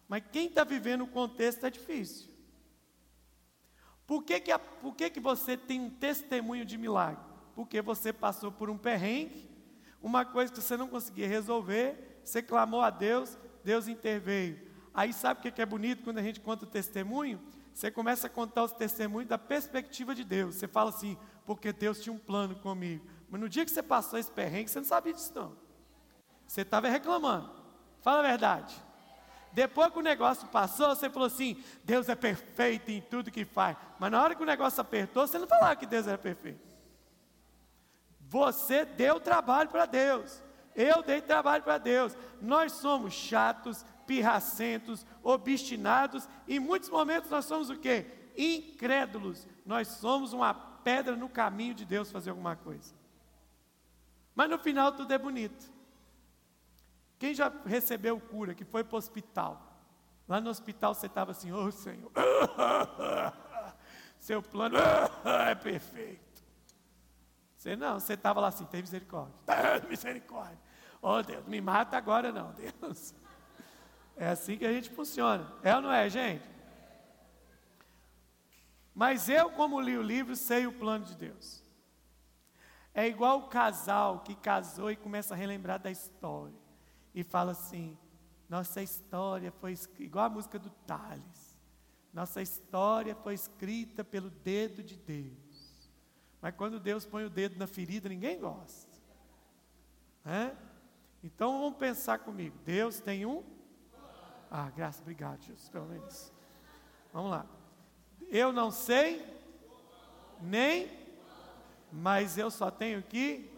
[0.08, 2.28] Mas quem está vivendo o contexto é difícil.
[4.04, 7.22] Por que, que, por que, que você tem um testemunho de milagre?
[7.54, 9.48] Porque você passou por um perrengue,
[10.02, 14.60] uma coisa que você não conseguia resolver, você clamou a Deus, Deus interveio.
[14.92, 17.40] Aí sabe o que é bonito quando a gente conta o testemunho?
[17.72, 20.56] Você começa a contar os testemunhos da perspectiva de Deus.
[20.56, 23.06] Você fala assim, porque Deus tinha um plano comigo.
[23.30, 25.56] Mas no dia que você passou esse perrengue, você não sabia disso não.
[26.48, 27.50] Você estava reclamando.
[28.00, 28.74] Fala a verdade.
[29.52, 33.76] Depois que o negócio passou, você falou assim: Deus é perfeito em tudo que faz.
[33.98, 36.74] Mas na hora que o negócio apertou, você não falava que Deus era perfeito.
[38.20, 40.42] Você deu trabalho para Deus.
[40.76, 42.16] Eu dei trabalho para Deus.
[42.40, 48.06] Nós somos chatos, pirracentos, obstinados, em muitos momentos nós somos o quê?
[48.36, 49.48] Incrédulos.
[49.64, 52.94] Nós somos uma pedra no caminho de Deus fazer alguma coisa.
[54.34, 55.74] Mas no final tudo é bonito.
[57.18, 59.62] Quem já recebeu cura, que foi para o hospital?
[60.28, 62.12] Lá no hospital você estava assim, ô oh, Senhor,
[64.18, 64.76] Seu plano
[65.48, 66.44] é perfeito.
[67.56, 69.34] Você não, você estava lá assim, tem misericórdia.
[69.46, 69.56] Tem
[69.88, 70.58] misericórdia.
[71.00, 73.14] Oh Deus, me mata agora não, Deus.
[74.16, 75.52] É assim que a gente funciona.
[75.62, 76.48] É ou não é, gente?
[78.94, 81.62] Mas eu, como li o livro, sei o plano de Deus.
[82.94, 86.56] É igual o casal que casou e começa a relembrar da história.
[87.14, 87.98] E fala assim:
[88.48, 91.56] nossa história foi igual a música do Tales.
[92.10, 95.90] Nossa história foi escrita pelo dedo de Deus.
[96.40, 98.96] Mas quando Deus põe o dedo na ferida, ninguém gosta.
[100.24, 100.56] É?
[101.26, 102.56] Então vamos pensar comigo.
[102.64, 103.42] Deus tem um.
[104.48, 106.32] Ah, graças, obrigado, Jesus, pelo menos.
[107.12, 107.44] Vamos lá.
[108.28, 109.26] Eu não sei,
[110.40, 110.88] nem,
[111.90, 113.50] mas eu só tenho que.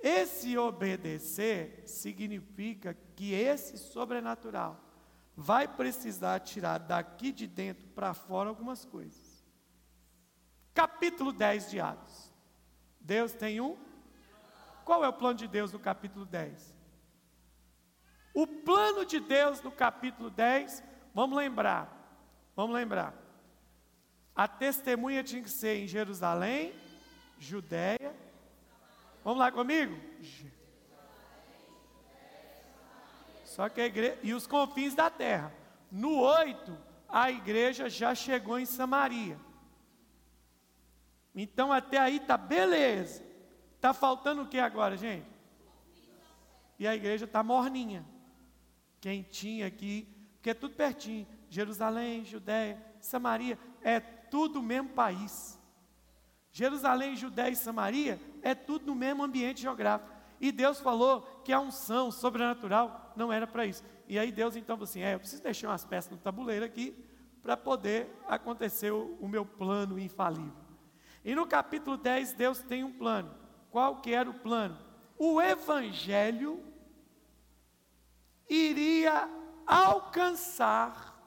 [0.00, 4.80] Esse obedecer significa que esse sobrenatural
[5.36, 9.44] vai precisar tirar daqui de dentro para fora algumas coisas.
[10.74, 12.32] Capítulo 10 de Atos.
[12.98, 13.91] Deus tem um.
[14.84, 16.74] Qual é o plano de Deus no capítulo 10?
[18.34, 20.82] O plano de Deus no capítulo 10,
[21.14, 22.02] vamos lembrar,
[22.54, 23.14] Vamos lembrar.
[24.34, 26.74] A testemunha tinha que ser em Jerusalém,
[27.38, 28.14] Judéia.
[29.24, 29.98] Vamos lá comigo?
[33.44, 34.18] Só que a igreja.
[34.22, 35.52] E os confins da terra.
[35.90, 39.38] No 8, a igreja já chegou em Samaria.
[41.34, 43.24] Então até aí tá beleza.
[43.82, 45.26] Tá faltando o que agora, gente?
[46.78, 48.06] E a igreja tá morninha.
[49.00, 51.26] Quentinha aqui, porque é tudo pertinho.
[51.50, 55.58] Jerusalém, Judéia, Samaria, é tudo o mesmo país.
[56.52, 60.12] Jerusalém, Judéia e Samaria é tudo no mesmo ambiente geográfico.
[60.40, 63.82] E Deus falou que a unção sobrenatural não era para isso.
[64.06, 67.04] E aí Deus então falou assim: é, eu preciso deixar umas peças no tabuleiro aqui
[67.42, 70.54] para poder acontecer o, o, meu plano infalível.
[71.24, 73.41] E no capítulo 10, Deus tem um plano.
[73.72, 74.78] Qual que era o plano?
[75.18, 76.62] O evangelho
[78.46, 79.26] iria
[79.66, 81.18] alcançar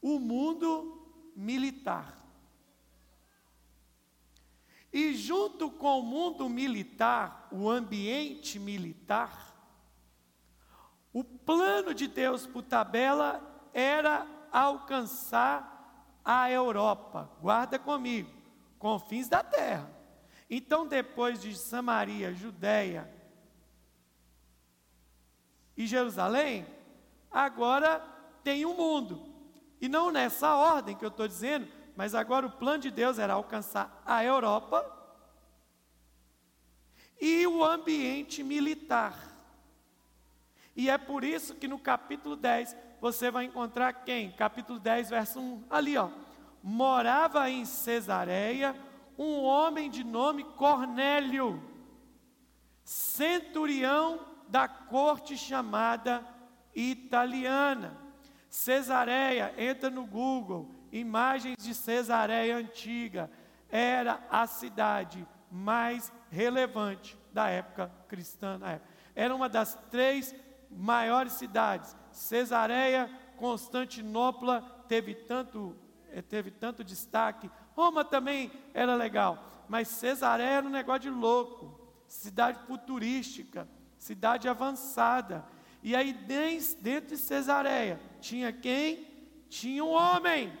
[0.00, 2.18] o mundo militar.
[4.90, 9.54] E junto com o mundo militar, o ambiente militar,
[11.12, 17.30] o plano de Deus por tabela era alcançar a Europa.
[17.38, 18.30] Guarda comigo,
[18.78, 20.01] confins da terra.
[20.54, 23.10] Então, depois de Samaria, Judéia
[25.74, 26.66] e Jerusalém,
[27.30, 28.06] agora
[28.44, 29.34] tem o um mundo.
[29.80, 33.32] E não nessa ordem que eu estou dizendo, mas agora o plano de Deus era
[33.32, 34.84] alcançar a Europa
[37.18, 39.32] e o ambiente militar.
[40.76, 44.32] E é por isso que no capítulo 10 você vai encontrar quem?
[44.32, 46.10] Capítulo 10, verso 1, ali ó.
[46.62, 48.76] Morava em Cesareia
[49.18, 51.62] um homem de nome Cornélio,
[52.84, 56.26] centurião da corte chamada
[56.74, 57.96] italiana.
[58.48, 63.30] Cesareia, entra no Google, imagens de Cesareia antiga,
[63.68, 68.60] era a cidade mais relevante da época cristã.
[69.14, 70.34] Era uma das três
[70.70, 71.96] maiores cidades.
[72.10, 75.76] Cesareia, Constantinopla teve tanto,
[76.10, 77.50] eh, teve tanto destaque.
[77.74, 81.80] Roma também era legal, mas Cesareia era um negócio de louco.
[82.06, 83.66] Cidade futurística,
[83.98, 85.44] cidade avançada.
[85.82, 89.06] E aí, dentro de Cesareia, tinha quem?
[89.48, 90.52] Tinha um homem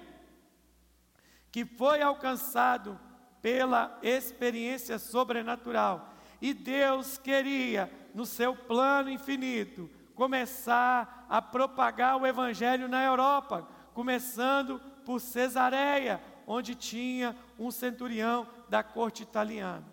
[1.50, 2.98] que foi alcançado
[3.42, 6.14] pela experiência sobrenatural.
[6.40, 14.80] E Deus queria, no seu plano infinito, começar a propagar o evangelho na Europa, começando
[15.04, 19.86] por Cesareia, onde tinha um centurião da corte italiana.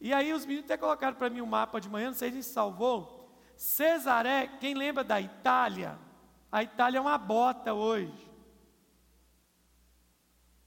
[0.00, 2.42] E aí os meninos até colocaram para mim um mapa de manhã, não sei se
[2.42, 3.16] salvou.
[3.56, 5.98] Cesaré, quem lembra da Itália?
[6.52, 8.30] A Itália é uma bota hoje.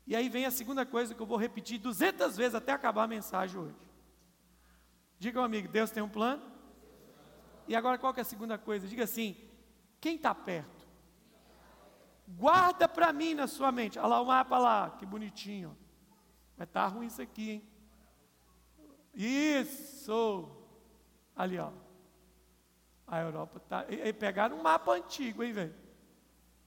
[0.08, 3.08] E aí vem a segunda coisa que eu vou repetir 200 vezes até acabar a
[3.08, 3.76] mensagem hoje.
[5.20, 6.42] Diga, amigo, Deus tem um plano?
[7.68, 8.88] E agora qual é a segunda coisa?
[8.88, 9.38] Diga assim:
[10.02, 10.79] quem está perto?
[12.38, 13.98] Guarda para mim na sua mente.
[13.98, 15.76] Olha lá o mapa lá, que bonitinho.
[16.54, 17.70] Estar tá ruim isso aqui, hein?
[19.14, 20.50] Isso!
[21.36, 21.72] Ali, ó.
[23.08, 23.86] A Europa está.
[23.90, 25.76] E, pegaram um mapa antigo, hein, velho?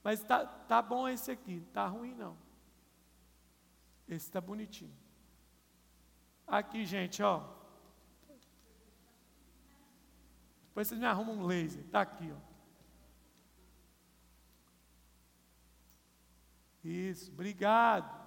[0.03, 2.37] Mas tá, tá bom esse aqui, não tá ruim não.
[4.09, 4.97] Esse está bonitinho.
[6.47, 7.45] Aqui, gente, ó.
[10.67, 11.85] Depois vocês me arrumam um laser.
[11.85, 12.52] Está aqui, ó.
[16.85, 18.21] Isso, obrigado.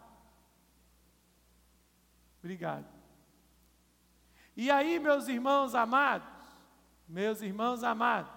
[2.39, 2.85] Obrigado.
[4.55, 6.27] E aí, meus irmãos amados,
[7.07, 8.31] meus irmãos amados,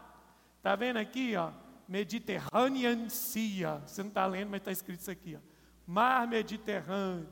[0.57, 1.53] está vendo aqui, ó?
[1.87, 3.83] Mediterranean Sea.
[3.87, 5.41] Você não está lendo, mas está escrito isso aqui, ó.
[5.87, 7.29] Mar Mediterrâneo.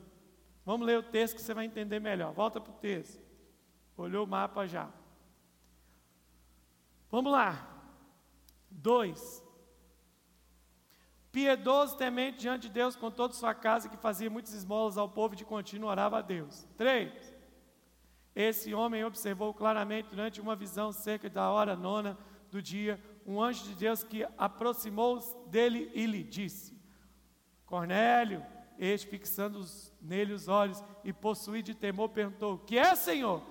[0.65, 2.33] Vamos ler o texto que você vai entender melhor.
[2.33, 3.21] Volta para o texto.
[3.95, 4.89] Olhou o mapa já.
[7.09, 7.67] Vamos lá.
[8.69, 9.43] Dois.
[11.37, 15.35] Piedoso, temente diante de Deus com toda sua casa, que fazia muitas esmolas ao povo
[15.35, 16.67] e de contínuo orava a Deus.
[16.75, 17.13] Três.
[18.35, 22.17] Esse homem observou claramente durante uma visão cerca da hora nona
[22.49, 26.75] do dia um anjo de Deus que aproximou dele e lhe disse:
[27.67, 28.43] Cornélio,
[28.79, 29.63] este fixando
[30.01, 33.43] nele os olhos e possuído de temor, perguntou: O que é, Senhor?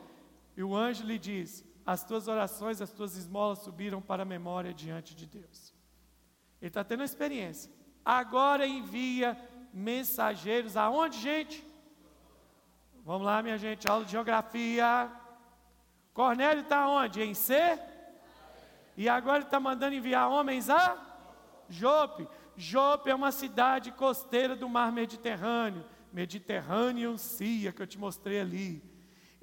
[0.56, 4.74] E o anjo lhe disse: As tuas orações, as tuas esmolas subiram para a memória
[4.74, 5.75] diante de Deus.
[6.60, 7.70] Ele está tendo experiência.
[8.04, 9.36] Agora envia
[9.72, 11.64] mensageiros aonde, gente?
[13.04, 15.10] Vamos lá, minha gente, aula de geografia.
[16.12, 17.22] Cornélio está onde?
[17.22, 17.78] Em C?
[18.96, 20.96] E agora ele está mandando enviar homens a
[21.68, 22.26] Jope.
[22.56, 25.84] Jope é uma cidade costeira do mar Mediterrâneo.
[26.12, 28.82] Mediterrâneo Cia, que eu te mostrei ali.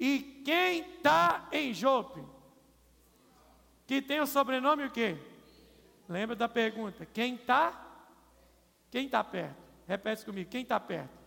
[0.00, 2.24] E quem está em Jope?
[3.86, 5.16] Que tem o sobrenome o quê?
[6.08, 7.06] Lembra da pergunta?
[7.06, 7.80] Quem está?
[8.90, 9.56] Quem está perto?
[9.86, 10.50] Repete comigo.
[10.50, 11.18] Quem está perto?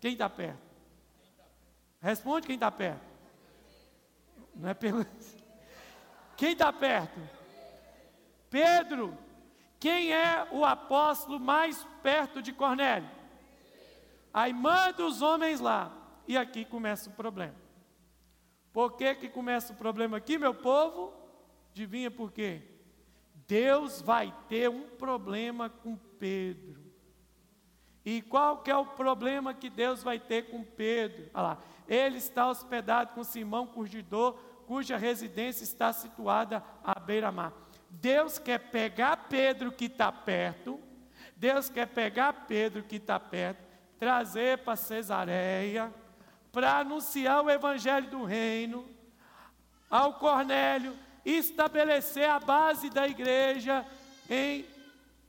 [0.00, 0.62] Quem está perto?
[2.00, 3.04] Responde quem está perto.
[4.54, 5.10] Não é pergunta.
[6.36, 7.18] Quem está perto?
[8.50, 9.16] Pedro.
[9.80, 13.08] Quem é o apóstolo mais perto de Cornélio?
[14.32, 15.92] Aí manda os homens lá.
[16.26, 17.54] E aqui começa o problema.
[18.72, 21.12] Por que, que começa o problema aqui, meu povo?
[21.70, 22.73] Adivinha por quê?
[23.46, 26.82] Deus vai ter um problema com Pedro.
[28.04, 31.30] E qual que é o problema que Deus vai ter com Pedro?
[31.32, 34.34] Olha lá, ele está hospedado com Simão Curgidor,
[34.66, 37.52] cuja residência está situada à beira-mar.
[37.88, 40.80] Deus quer pegar Pedro que está perto,
[41.36, 43.64] Deus quer pegar Pedro que está perto,
[43.98, 45.92] trazer para Cesareia,
[46.52, 48.86] para anunciar o evangelho do reino,
[49.88, 53.86] ao Cornélio, estabelecer a base da igreja
[54.28, 54.66] em,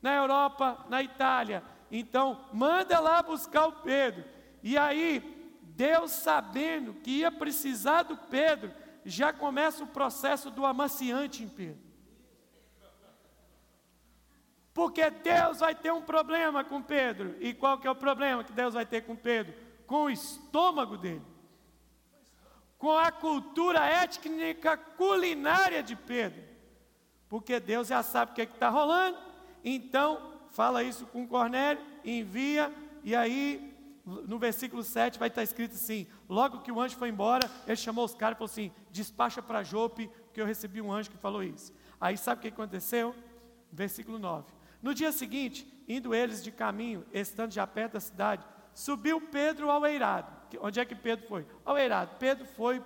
[0.02, 1.64] na Europa, na Itália.
[1.92, 4.24] Então, manda lá buscar o Pedro.
[4.62, 8.72] E aí, Deus, sabendo que ia precisar do Pedro,
[9.06, 11.86] já começa o processo do amaciante em Pedro.
[14.74, 17.36] Porque Deus vai ter um problema com Pedro.
[17.40, 19.54] E qual que é o problema que Deus vai ter com Pedro?
[19.88, 21.22] Com o estômago dele.
[22.86, 26.44] Com a cultura étnica culinária de Pedro.
[27.28, 29.18] Porque Deus já sabe o que é está rolando.
[29.64, 32.72] Então, fala isso com Cornélio, envia,
[33.04, 33.76] e aí
[34.06, 38.06] no versículo 7 vai estar escrito assim: logo que o anjo foi embora, ele chamou
[38.06, 41.42] os caras e falou assim: despacha para Jope, porque eu recebi um anjo que falou
[41.42, 41.74] isso.
[42.00, 43.16] Aí sabe o que aconteceu?
[43.72, 44.54] Versículo 9.
[44.84, 49.88] No dia seguinte, indo eles de caminho, estando já perto da cidade, subiu Pedro ao
[49.88, 50.35] eirado.
[50.62, 51.46] Onde é que Pedro foi?
[51.64, 52.16] Ao eirado.
[52.18, 52.84] Pedro foi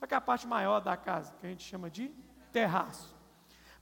[0.00, 2.10] para a parte maior da casa, que a gente chama de
[2.52, 3.16] terraço.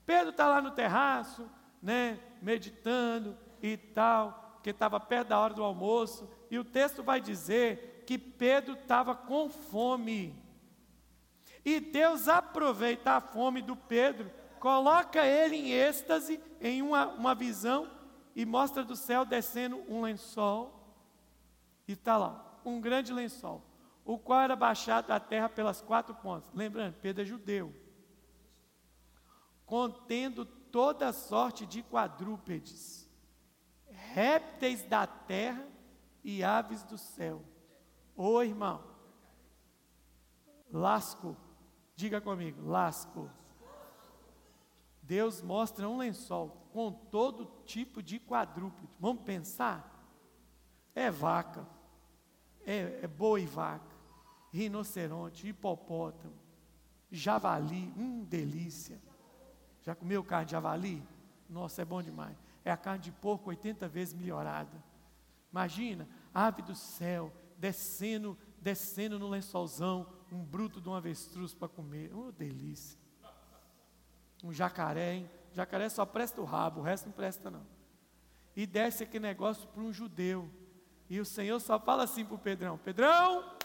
[0.05, 1.49] Pedro está lá no terraço,
[1.81, 7.21] né, meditando e tal porque estava perto da hora do almoço, e o texto vai
[7.21, 10.35] dizer que Pedro estava com fome.
[11.63, 14.29] E Deus aproveita a fome do Pedro,
[14.59, 17.89] coloca ele em êxtase, em uma, uma visão,
[18.35, 20.76] e mostra do céu descendo um lençol,
[21.87, 23.63] e está lá, um grande lençol,
[24.03, 26.53] o qual era baixado da terra pelas quatro pontas.
[26.53, 27.73] Lembrando, Pedro é judeu,
[29.65, 33.07] contendo toda sorte de quadrúpedes
[34.13, 35.67] répteis da terra
[36.23, 37.43] e aves do céu.
[38.15, 38.83] Ô irmão,
[40.71, 41.35] lasco,
[41.95, 43.29] diga comigo, lasco.
[45.01, 48.89] Deus mostra um lençol com todo tipo de quadrúpede.
[48.99, 49.93] Vamos pensar?
[50.93, 51.67] É vaca,
[52.67, 53.95] é, é boi e vaca,
[54.51, 56.35] rinoceronte, hipopótamo,
[57.09, 59.01] javali, hum, delícia.
[59.81, 61.03] Já comeu carne de javali?
[61.49, 62.37] Nossa, é bom demais
[62.67, 64.83] é a carne de porco 80 vezes melhorada.
[65.51, 72.13] Imagina, ave do céu, descendo, descendo no lençolzão, um bruto de um avestruz para comer.
[72.13, 72.99] Oh, delícia.
[74.43, 75.29] Um jacaré, hein?
[75.53, 77.65] Jacaré só presta o rabo, o resto não presta não.
[78.55, 80.49] E desce aquele negócio para um judeu.
[81.09, 83.55] E o Senhor só fala assim para o Pedrão: Pedrão,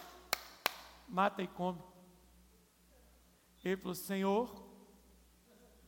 [1.08, 1.80] mata e come.
[3.64, 4.64] Ele falou: Senhor,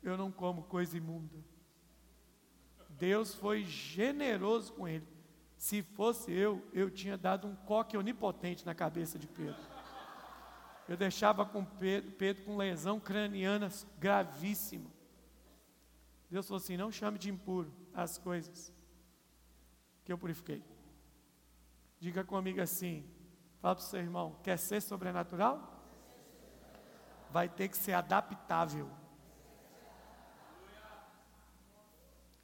[0.02, 1.54] eu não como coisa imunda
[2.98, 5.06] Deus foi generoso com ele.
[5.56, 9.60] Se fosse eu, eu tinha dado um coque onipotente na cabeça de Pedro.
[10.88, 14.90] Eu deixava com Pedro, Pedro com lesão craniana gravíssima.
[16.30, 18.72] Deus falou assim: não chame de impuro as coisas
[20.04, 20.62] que eu purifiquei.
[22.04, 23.02] Diga comigo assim:
[23.62, 25.54] fala para o seu irmão, quer ser sobrenatural?
[27.30, 28.90] Vai ter que ser adaptável.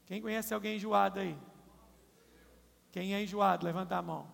[0.07, 1.39] Quem conhece alguém enjoado aí?
[2.91, 4.27] Quem é enjoado, levanta a mão.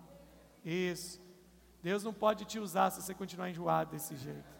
[0.64, 1.20] Isso.
[1.82, 4.54] Deus não pode te usar se você continuar enjoado desse jeito.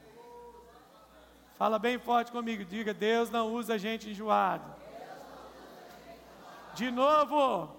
[1.55, 4.75] Fala bem forte comigo, diga: Deus não usa gente enjoado.
[6.75, 7.76] De novo.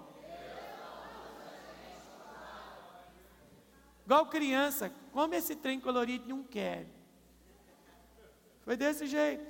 [4.08, 6.86] Igual criança, come esse trem colorido e não quer.
[8.64, 9.44] Foi desse jeito.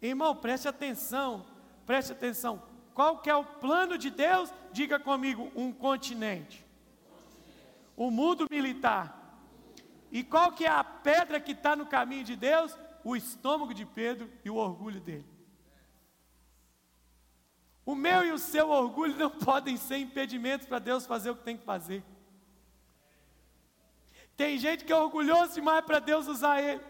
[0.00, 1.44] Irmão, preste atenção,
[1.84, 2.62] preste atenção.
[2.94, 4.50] Qual que é o plano de Deus?
[4.72, 6.64] Diga comigo, um continente.
[7.94, 9.36] O mundo militar.
[10.10, 12.74] E qual que é a pedra que está no caminho de Deus?
[13.04, 15.28] O estômago de Pedro e o orgulho dele.
[17.84, 21.44] O meu e o seu orgulho não podem ser impedimentos para Deus fazer o que
[21.44, 22.02] tem que fazer.
[24.38, 26.80] Tem gente que é orgulhoso demais para Deus usar ele,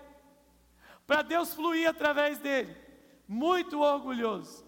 [1.07, 2.77] para Deus fluir através dele.
[3.27, 4.67] Muito orgulhoso.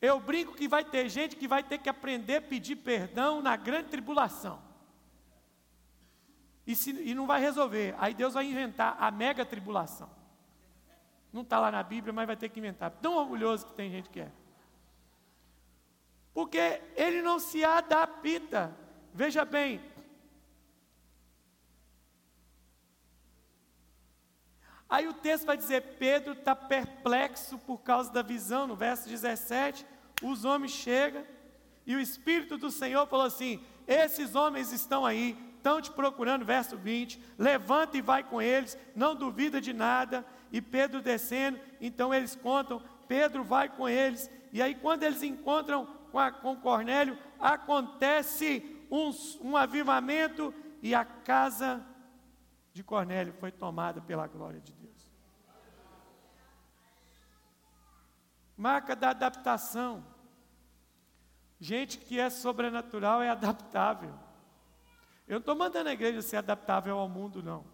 [0.00, 3.56] Eu brinco que vai ter gente que vai ter que aprender a pedir perdão na
[3.56, 4.62] grande tribulação.
[6.64, 7.96] E, se, e não vai resolver.
[7.98, 10.08] Aí Deus vai inventar a mega tribulação.
[11.32, 12.92] Não está lá na Bíblia, mas vai ter que inventar.
[13.02, 14.30] Tão orgulhoso que tem gente que é.
[16.32, 18.72] Porque ele não se adapta.
[19.12, 19.93] Veja bem.
[24.94, 29.84] Aí o texto vai dizer: Pedro está perplexo por causa da visão, no verso 17
[30.22, 31.24] os homens chegam
[31.84, 36.76] e o Espírito do Senhor falou assim: esses homens estão aí, estão te procurando, verso
[36.76, 40.24] 20, levanta e vai com eles, não duvida de nada.
[40.52, 45.88] E Pedro descendo, então eles contam, Pedro vai com eles, e aí quando eles encontram
[46.12, 51.84] com, a, com Cornélio, acontece um, um avivamento e a casa
[52.74, 54.73] de Cornélio foi tomada pela glória de
[58.56, 60.04] Marca da adaptação.
[61.58, 64.12] Gente que é sobrenatural é adaptável.
[65.26, 67.64] Eu não estou mandando a igreja ser adaptável ao mundo, não.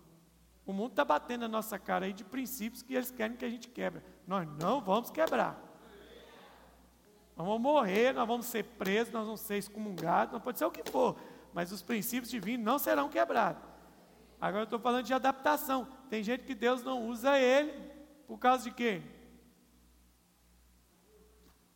[0.65, 3.51] O mundo está batendo na nossa cara aí de princípios que eles querem que a
[3.51, 4.03] gente quebre.
[4.27, 5.61] Nós não vamos quebrar.
[7.37, 10.71] Nós vamos morrer, nós vamos ser presos, nós vamos ser excomungados, não pode ser o
[10.71, 11.19] que for,
[11.55, 13.63] mas os princípios divinos não serão quebrados.
[14.41, 15.89] Agora eu estou falando de adaptação.
[16.09, 17.73] Tem gente que Deus não usa ele
[18.27, 19.03] por causa de quê?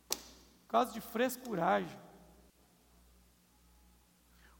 [0.07, 1.97] Por causa de frescuragem.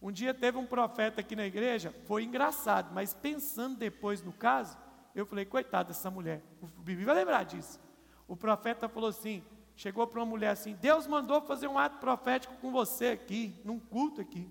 [0.01, 4.77] Um dia teve um profeta aqui na igreja, foi engraçado, mas pensando depois no caso,
[5.13, 6.41] eu falei, coitada dessa mulher.
[6.61, 7.81] O Bibi vai lembrar disso.
[8.29, 9.43] O profeta falou assim:
[9.75, 13.79] chegou para uma mulher assim: Deus mandou fazer um ato profético com você aqui, num
[13.79, 14.49] culto aqui.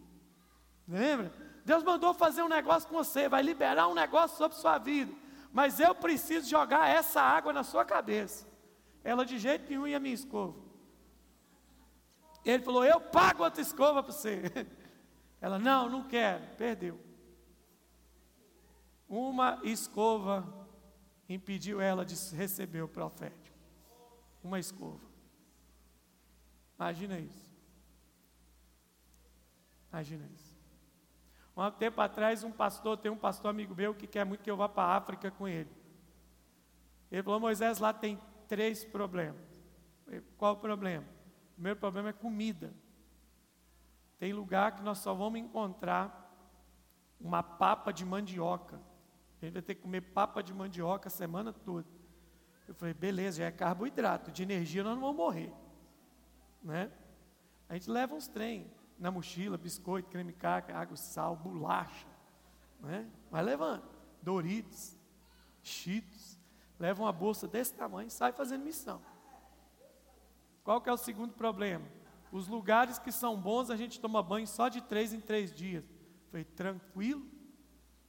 [0.87, 1.33] Lembra?
[1.65, 5.15] Deus mandou fazer um negócio com você, vai liberar um negócio sobre sua vida.
[5.51, 8.47] Mas eu preciso jogar essa água na sua cabeça.
[9.03, 10.64] Ela de jeito nenhum ia me escova.
[12.45, 14.43] Ele falou: Eu pago outra escova para você.
[15.41, 16.45] Ela: Não, não quero.
[16.57, 17.01] Perdeu.
[19.09, 20.67] Uma escova
[21.29, 23.57] impediu ela de receber o profético.
[24.43, 25.07] Uma escova.
[26.77, 27.55] Imagina isso.
[29.91, 30.55] Imagina isso.
[31.57, 34.57] Um tempo atrás, um pastor, tem um pastor amigo meu que quer muito que eu
[34.57, 35.71] vá para a África com ele.
[37.11, 39.47] Ele falou: Moisés, lá tem três problemas.
[40.37, 41.07] Qual o problema?
[41.55, 42.75] O primeiro problema é comida.
[44.19, 46.21] Tem lugar que nós só vamos encontrar
[47.21, 48.81] uma papa de mandioca.
[49.41, 51.87] A gente vai ter que comer papa de mandioca a semana toda.
[52.67, 55.53] Eu falei, beleza, já é carboidrato, de energia nós não vamos morrer.
[56.63, 56.91] Né?
[57.69, 62.07] A gente leva uns trem na mochila, biscoito, creme caca, água, sal, bolacha.
[62.81, 63.09] Né?
[63.31, 63.85] Vai levando.
[64.23, 64.97] Doritos,
[65.63, 66.39] Cheetos.
[66.79, 69.01] Leva uma bolsa desse tamanho e sai fazendo missão.
[70.65, 71.87] Qual que é o segundo problema?
[72.33, 75.85] Os lugares que são bons a gente toma banho só de três em três dias.
[76.31, 77.25] Foi tranquilo,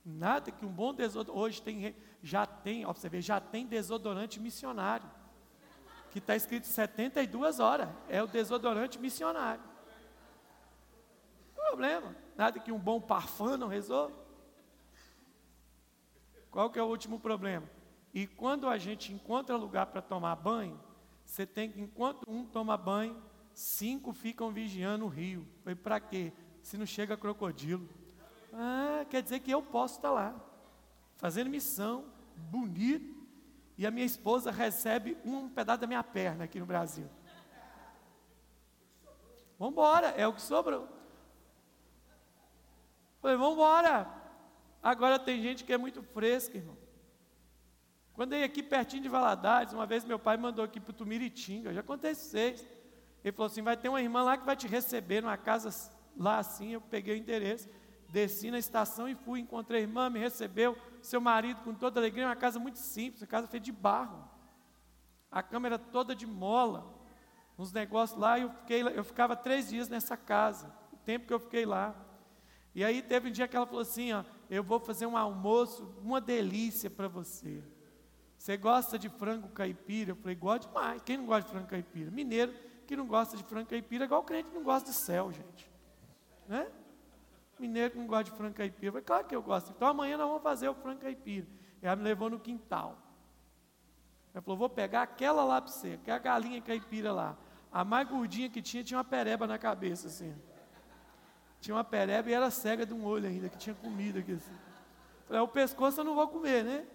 [0.03, 1.45] nada que um bom desodorante.
[1.45, 5.07] Hoje tem, já tem, ó, você vê, já tem desodorante missionário.
[6.09, 7.89] Que está escrito 72 horas.
[8.07, 9.61] É o desodorante missionário.
[11.53, 12.15] Problema.
[12.37, 14.15] Nada que um bom parfum não resolva.
[16.49, 17.69] Qual que é o último problema?
[18.13, 20.79] E quando a gente encontra lugar para tomar banho,
[21.25, 23.21] você tem que, enquanto um toma banho,
[23.53, 25.45] cinco ficam vigiando o rio.
[25.63, 26.31] Foi para quê?
[26.61, 27.89] Se não chega crocodilo.
[28.53, 30.33] Ah, quer dizer que eu posso estar lá,
[31.17, 32.05] fazendo missão,
[32.37, 33.15] bonito,
[33.77, 37.09] e a minha esposa recebe um pedaço da minha perna aqui no Brasil.
[39.59, 40.87] Vamos embora, é o que sobrou.
[43.21, 44.07] Falei, vamos embora.
[44.81, 46.77] Agora tem gente que é muito fresca, irmão.
[48.15, 50.93] Quando eu ia aqui pertinho de Valadares, uma vez meu pai mandou aqui para o
[50.93, 52.35] Tumiritinga, já contei isso.
[52.35, 55.69] Ele falou assim: vai ter uma irmã lá que vai te receber numa casa
[56.15, 56.69] lá assim.
[56.69, 57.67] Eu peguei o endereço,
[58.07, 59.41] desci na estação e fui.
[59.41, 62.25] Encontrei a irmã, me recebeu, seu marido com toda alegria.
[62.25, 64.29] Uma casa muito simples, uma casa feita de barro.
[65.29, 66.87] A câmera toda de mola,
[67.59, 68.39] uns negócios lá.
[68.39, 71.93] Eu, fiquei, eu ficava três dias nessa casa, o tempo que eu fiquei lá.
[72.73, 75.93] E aí teve um dia que ela falou assim: ó, eu vou fazer um almoço,
[76.01, 77.61] uma delícia para você.
[78.37, 80.11] Você gosta de frango caipira?
[80.11, 81.01] Eu falei, gosto demais.
[81.03, 82.11] Quem não gosta de frango caipira?
[82.11, 82.53] Mineiro
[82.85, 85.71] que não gosta de frango caipira, igual o crente que não gosta de céu, gente.
[86.47, 86.67] Né?
[87.57, 88.87] Mineiro que não gosta de frango caipira.
[88.87, 89.71] Eu falei, claro que eu gosto.
[89.71, 91.47] Então amanhã nós vamos fazer o frango caipira.
[91.81, 92.97] Ela me levou no quintal.
[94.33, 97.37] Ela falou, vou pegar aquela lá para você, que é a galinha caipira lá.
[97.71, 100.35] A mais gordinha que tinha, tinha uma pereba na cabeça, assim.
[101.59, 104.53] Tinha uma pereba e era cega de um olho ainda, que tinha comida aqui assim.
[105.27, 106.85] Falei, o pescoço eu não vou comer, né?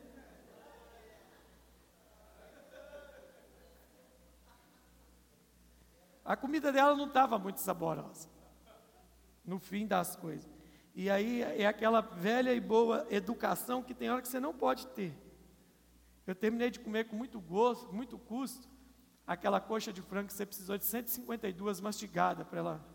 [6.31, 8.29] A comida dela não estava muito saborosa,
[9.45, 10.49] no fim das coisas.
[10.95, 14.87] E aí é aquela velha e boa educação que tem hora que você não pode
[14.87, 15.13] ter.
[16.25, 18.69] Eu terminei de comer com muito gosto, muito custo,
[19.27, 22.87] aquela coxa de frango que você precisou de 152 mastigadas para ela,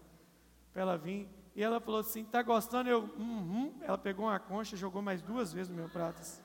[0.73, 1.29] ela vir.
[1.53, 2.89] E ela falou assim: está gostando?
[2.89, 3.77] Eu, uhum.
[3.81, 6.21] Ela pegou uma concha e jogou mais duas vezes no meu prato.
[6.21, 6.41] Assim.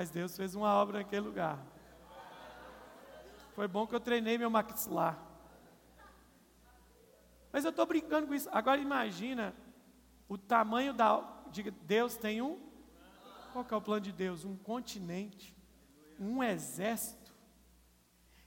[0.00, 1.62] Mas Deus fez uma obra naquele lugar.
[3.54, 5.22] Foi bom que eu treinei meu maxilar.
[7.52, 8.48] Mas eu estou brincando com isso.
[8.50, 9.54] Agora imagina
[10.26, 11.20] o tamanho da.
[11.82, 12.58] Deus tem um.
[13.52, 14.42] Qual é o plano de Deus?
[14.42, 15.54] Um continente,
[16.18, 17.34] um exército.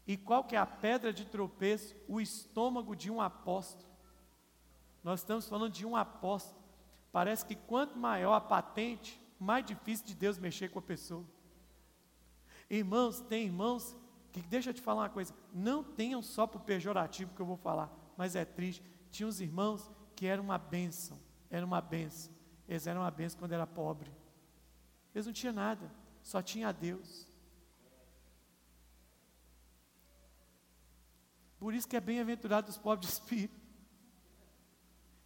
[0.08, 1.96] E qual que é a pedra de tropeço?
[2.08, 3.94] O estômago de um apóstolo.
[5.04, 6.60] Nós estamos falando de um apóstolo.
[7.12, 11.24] Parece que quanto maior a patente, mais difícil de Deus mexer com a pessoa.
[12.76, 13.96] Irmãos, tem irmãos
[14.32, 17.46] que, deixa eu te falar uma coisa, não tenham só para o pejorativo que eu
[17.46, 18.84] vou falar, mas é triste.
[19.12, 21.20] Tinha uns irmãos que eram uma bênção,
[21.52, 22.34] era uma bênção.
[22.68, 24.12] Eles eram uma bênção quando era pobre.
[25.14, 25.92] Eles não tinham nada,
[26.24, 27.28] só tinha a Deus.
[31.60, 33.62] Por isso que é bem-aventurado os pobres de espírito.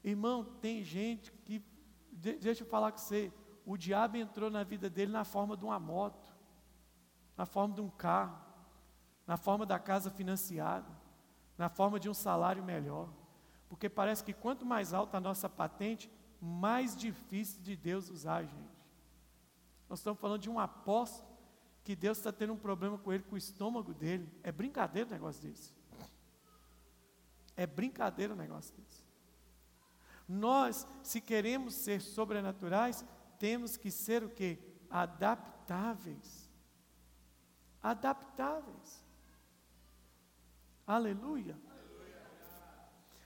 [0.04, 1.64] Irmão, tem gente que,
[2.12, 3.32] deixa eu falar com você,
[3.66, 6.27] o diabo entrou na vida dele na forma de uma moto,
[7.38, 8.38] na forma de um carro,
[9.26, 10.88] na forma da casa financiada,
[11.58, 13.10] na forma de um salário melhor.
[13.70, 16.10] Porque parece que quanto mais alta a nossa patente,
[16.42, 18.78] mais difícil de Deus usar a gente.
[19.90, 21.28] Nós estamos falando de um apóstolo
[21.84, 24.30] que Deus está tendo um problema com ele, com o estômago dele.
[24.44, 25.74] É brincadeira o negócio desse.
[27.56, 29.06] É brincadeira o negócio desse.
[30.28, 33.06] Nós, se queremos ser sobrenaturais,
[33.40, 34.60] temos que ser o que?
[34.90, 36.47] Adaptáveis.
[37.82, 39.06] Adaptáveis.
[40.86, 41.58] Aleluia.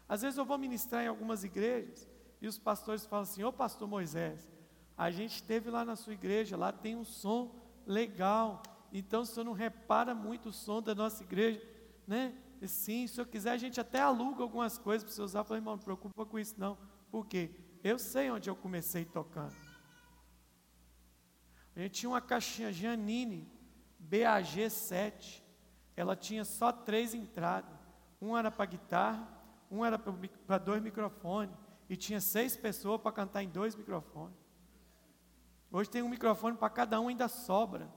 [0.08, 2.10] Às vezes eu vou ministrar em algumas igrejas
[2.42, 4.52] e os pastores falam assim: Ô pastor Moisés,
[4.98, 9.46] a gente esteve lá na sua igreja, lá tem um som legal, então o senhor
[9.46, 11.62] não repara muito o som da nossa igreja,
[12.06, 12.36] né?
[12.62, 15.40] E, sim, se eu quiser, a gente até aluga algumas coisas para você usar.
[15.40, 16.78] Eu falei, irmão, não preocupa com isso não,
[17.10, 17.50] porque
[17.84, 19.56] eu sei onde eu comecei tocando.
[21.76, 23.50] A gente tinha uma caixinha Janine
[24.12, 25.42] BAG 7.
[25.96, 27.80] Ela tinha só três entradas.
[28.22, 29.26] Um era para guitarra,
[29.70, 31.56] um era para dois microfones.
[31.90, 34.36] E tinha seis pessoas para cantar em dois microfones.
[35.72, 37.90] Hoje tem um microfone para cada um, ainda sobra.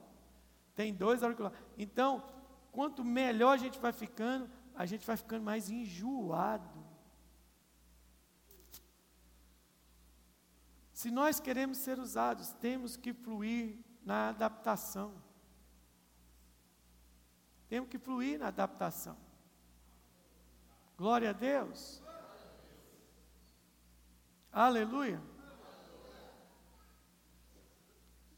[0.73, 1.57] Tem dois auriculares.
[1.77, 2.23] Então,
[2.71, 6.85] quanto melhor a gente vai ficando, a gente vai ficando mais enjoado.
[10.93, 15.24] Se nós queremos ser usados, temos que fluir na adaptação.
[17.67, 19.17] Temos que fluir na adaptação.
[20.97, 22.01] Glória a Deus.
[24.51, 25.21] Aleluia.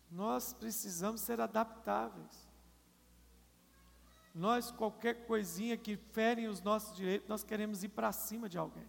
[0.09, 2.47] Nós precisamos ser adaptáveis.
[4.33, 8.87] Nós, qualquer coisinha que ferem os nossos direitos, nós queremos ir para cima de alguém.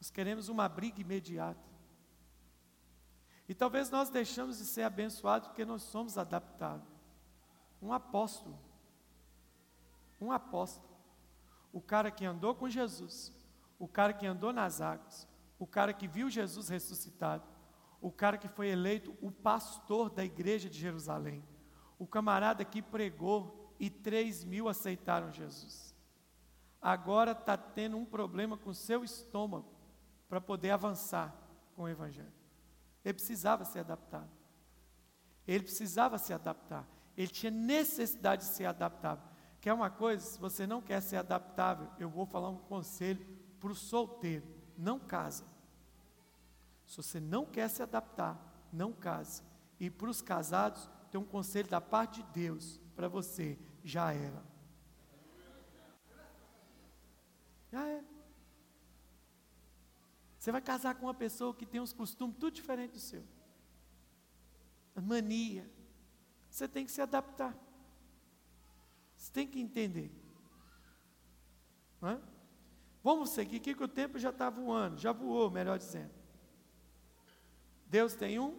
[0.00, 1.74] Nós queremos uma briga imediata.
[3.48, 6.93] E talvez nós deixamos de ser abençoados porque nós somos adaptados.
[7.84, 8.58] Um apóstolo.
[10.18, 10.88] Um apóstolo.
[11.70, 13.30] O cara que andou com Jesus,
[13.78, 15.28] o cara que andou nas águas,
[15.58, 17.44] o cara que viu Jesus ressuscitado,
[18.00, 21.44] o cara que foi eleito o pastor da igreja de Jerusalém,
[21.98, 25.94] o camarada que pregou e três mil aceitaram Jesus.
[26.80, 29.68] Agora está tendo um problema com seu estômago
[30.26, 31.34] para poder avançar
[31.76, 32.32] com o Evangelho.
[33.04, 34.30] Ele precisava ser adaptado.
[35.46, 36.93] Ele precisava se adaptar.
[37.16, 39.24] Ele tinha necessidade de ser adaptável.
[39.60, 40.24] Quer uma coisa?
[40.24, 43.24] Se você não quer ser adaptável, eu vou falar um conselho
[43.58, 44.46] para o solteiro:
[44.76, 45.44] não casa.
[46.86, 48.38] Se você não quer se adaptar,
[48.72, 49.42] não case.
[49.80, 54.44] E para os casados, tem um conselho da parte de Deus para você: já era.
[57.70, 58.04] Já era.
[60.38, 63.24] Você vai casar com uma pessoa que tem uns costumes tudo diferente do seu.
[64.94, 65.66] Mania.
[66.54, 67.52] Você tem que se adaptar.
[69.16, 70.08] Você tem que entender.
[72.00, 72.16] É?
[73.02, 76.12] Vamos seguir que o tempo já está voando, já voou, melhor dizendo.
[77.86, 78.56] Deus tem um.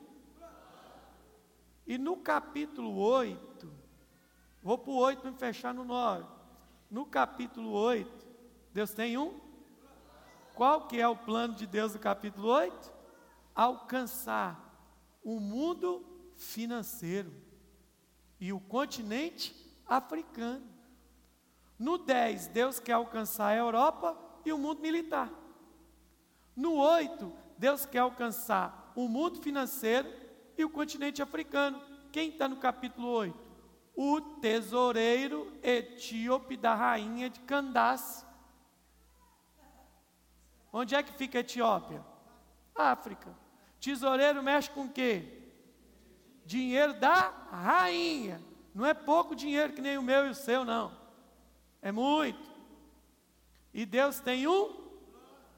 [1.88, 3.74] E no capítulo 8,
[4.62, 6.28] vou para o 8 para fechar no 9.
[6.92, 8.28] No capítulo 8,
[8.74, 9.40] Deus tem um.
[10.54, 12.94] Qual que é o plano de Deus no capítulo 8?
[13.56, 14.86] Alcançar
[15.24, 17.45] o mundo financeiro
[18.40, 19.56] e o continente
[19.88, 20.66] africano.
[21.78, 25.30] No 10, Deus quer alcançar a Europa e o mundo militar.
[26.56, 30.10] No 8, Deus quer alcançar o mundo financeiro
[30.58, 31.82] e o continente africano.
[32.12, 33.46] Quem está no capítulo 8?
[33.96, 38.26] O tesoureiro etíope da rainha de Candace.
[40.72, 42.04] Onde é que fica a Etiópia?
[42.74, 43.34] África.
[43.80, 45.45] Tesoureiro mexe com o quê?
[46.46, 48.42] Dinheiro da rainha.
[48.74, 50.92] Não é pouco dinheiro que nem o meu e o seu, não.
[51.82, 52.52] É muito.
[53.74, 54.86] E Deus tem um,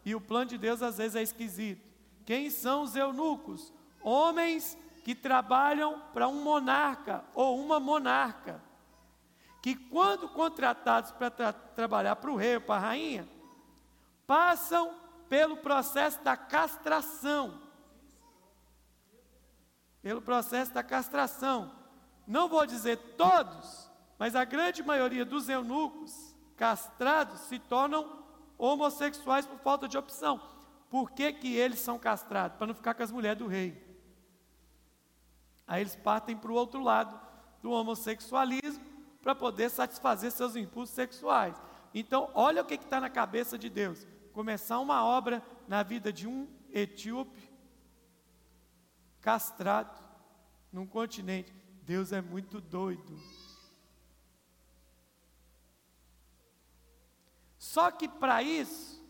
[0.05, 1.85] e o plano de Deus às vezes é esquisito.
[2.25, 3.73] Quem são os eunucos?
[4.01, 8.61] Homens que trabalham para um monarca ou uma monarca.
[9.61, 13.27] Que quando contratados para tra trabalhar para o rei ou para a rainha,
[14.25, 14.93] passam
[15.29, 17.66] pelo processo da castração.
[20.07, 21.69] Pelo processo da castração.
[22.25, 28.23] Não vou dizer todos, mas a grande maioria dos eunucos castrados se tornam
[28.57, 30.39] homossexuais por falta de opção.
[30.89, 32.57] Por que, que eles são castrados?
[32.57, 33.85] Para não ficar com as mulheres do rei.
[35.67, 37.19] Aí eles partem para o outro lado
[37.61, 38.85] do homossexualismo
[39.21, 41.61] para poder satisfazer seus impulsos sexuais.
[41.93, 46.29] Então, olha o que está na cabeça de Deus começar uma obra na vida de
[46.29, 47.46] um etíope
[49.27, 50.01] castrado
[50.71, 51.53] num continente.
[51.83, 53.19] Deus é muito doido.
[57.57, 59.05] Só que para isso,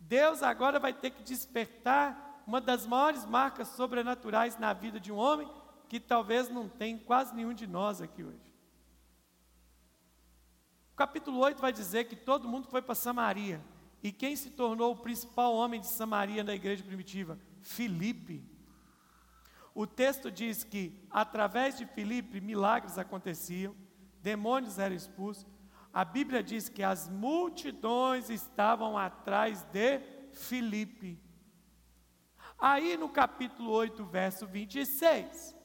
[0.00, 5.16] Deus agora vai ter que despertar uma das maiores marcas sobrenaturais na vida de um
[5.16, 5.48] homem
[5.88, 8.52] que talvez não tem quase nenhum de nós aqui hoje.
[10.92, 13.64] O capítulo 8 vai dizer que todo mundo foi para Samaria.
[14.02, 17.38] E quem se tornou o principal homem de Samaria na igreja primitiva?
[17.62, 18.53] Filipe.
[19.74, 23.74] O texto diz que, através de Filipe, milagres aconteciam,
[24.22, 25.46] demônios eram expulsos.
[25.92, 30.00] A Bíblia diz que as multidões estavam atrás de
[30.32, 31.20] Filipe.
[32.58, 35.56] Aí no capítulo 8, verso 26,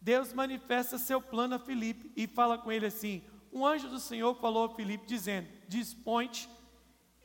[0.00, 4.34] Deus manifesta seu plano a Filipe e fala com ele assim: Um anjo do Senhor
[4.34, 6.48] falou a Filipe, dizendo: Dispõe-te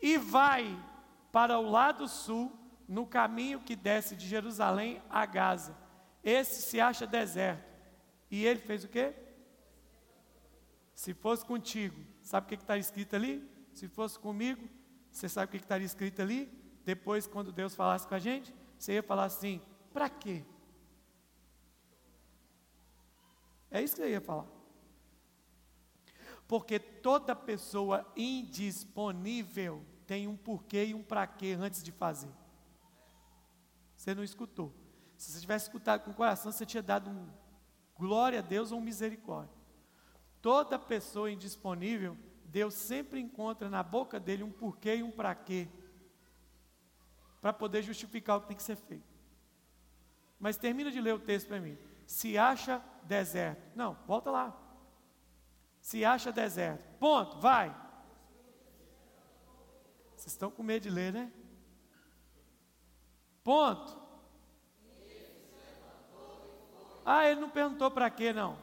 [0.02, 0.78] e vai
[1.32, 2.52] para o lado sul,
[2.88, 5.76] no caminho que desce de Jerusalém a Gaza.
[6.24, 7.72] Esse se acha deserto.
[8.30, 9.14] E ele fez o quê?
[10.94, 13.50] Se fosse contigo, sabe o que está escrito ali?
[13.74, 14.70] Se fosse comigo,
[15.12, 16.46] você sabe o que estaria escrito ali?
[16.86, 19.62] Depois, quando Deus falasse com a gente, você ia falar assim:
[19.94, 20.44] para quê?
[23.70, 24.48] É isso que eu ia falar.
[26.48, 32.30] Porque toda pessoa indisponível tem um porquê e um para quê antes de fazer.
[33.96, 34.74] Você não escutou.
[35.22, 37.30] Se você tivesse escutado com o coração, você tinha dado um
[37.96, 39.56] glória a Deus ou um misericórdia.
[40.42, 45.70] Toda pessoa indisponível, Deus sempre encontra na boca dele um porquê e um para quê.
[47.40, 49.06] Para poder justificar o que tem que ser feito.
[50.40, 51.78] Mas termina de ler o texto para mim.
[52.08, 53.62] Se acha deserto.
[53.76, 54.60] Não, volta lá.
[55.80, 56.98] Se acha deserto.
[56.98, 57.70] Ponto, vai.
[60.16, 61.32] Vocês estão com medo de ler, né?
[63.44, 64.01] Ponto.
[67.06, 68.58] Ah, ele não perguntou para quê, não.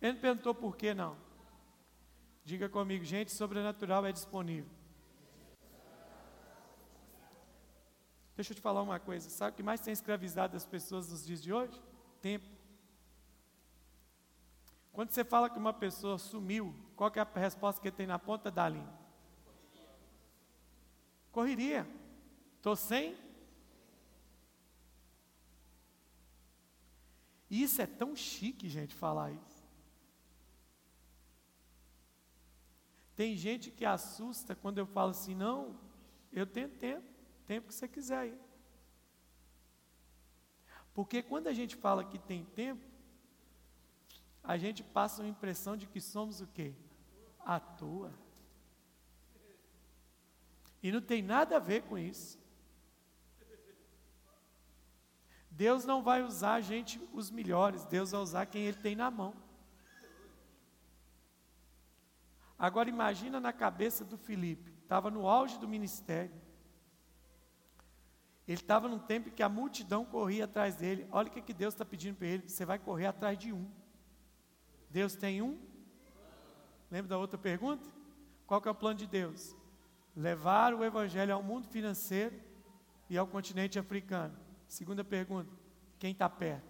[0.00, 1.16] Ele não perguntou por quê, não.
[2.44, 4.70] Diga comigo, gente, sobrenatural é disponível.
[8.34, 9.28] Deixa eu te falar uma coisa.
[9.28, 11.78] Sabe o que mais tem escravizado as pessoas nos dias de hoje?
[12.22, 12.48] Tempo.
[14.92, 18.50] Quando você fala que uma pessoa sumiu, qual é a resposta que tem na ponta
[18.50, 18.92] da língua?
[21.30, 21.86] Correria.
[22.56, 23.16] Estou sem?
[27.50, 29.60] E isso é tão chique, gente, falar isso.
[33.16, 35.78] Tem gente que assusta quando eu falo assim, não,
[36.32, 37.10] eu tenho tempo
[37.50, 38.40] tempo que você quiser aí.
[40.94, 42.86] Porque quando a gente fala que tem tempo,
[44.40, 46.72] a gente passa uma impressão de que somos o quê?
[47.40, 48.12] À toa.
[50.80, 52.38] E não tem nada a ver com isso.
[55.60, 59.10] Deus não vai usar a gente os melhores, Deus vai usar quem Ele tem na
[59.10, 59.34] mão.
[62.58, 66.32] Agora imagina na cabeça do Felipe, estava no auge do ministério.
[68.48, 71.06] Ele estava num tempo que a multidão corria atrás dele.
[71.12, 73.70] Olha o que, que Deus está pedindo para ele: você vai correr atrás de um.
[74.88, 75.60] Deus tem um?
[76.90, 77.86] Lembra da outra pergunta?
[78.46, 79.54] Qual que é o plano de Deus?
[80.16, 82.40] Levar o evangelho ao mundo financeiro
[83.10, 84.48] e ao continente africano.
[84.70, 85.50] Segunda pergunta:
[85.98, 86.64] quem está perto?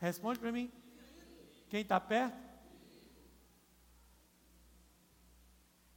[0.00, 0.72] Responde para mim.
[1.68, 2.44] Quem está perto?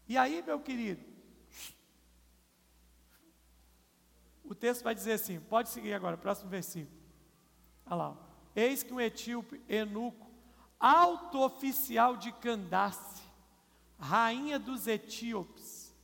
[0.08, 1.10] E aí, meu querido,
[4.50, 6.98] O texto vai dizer assim: pode seguir agora, próximo versículo.
[7.86, 8.18] Olha lá.
[8.56, 10.28] Eis que um etíope, Enuco,
[10.80, 13.22] alto oficial de Candace,
[14.00, 15.96] rainha dos etíopes,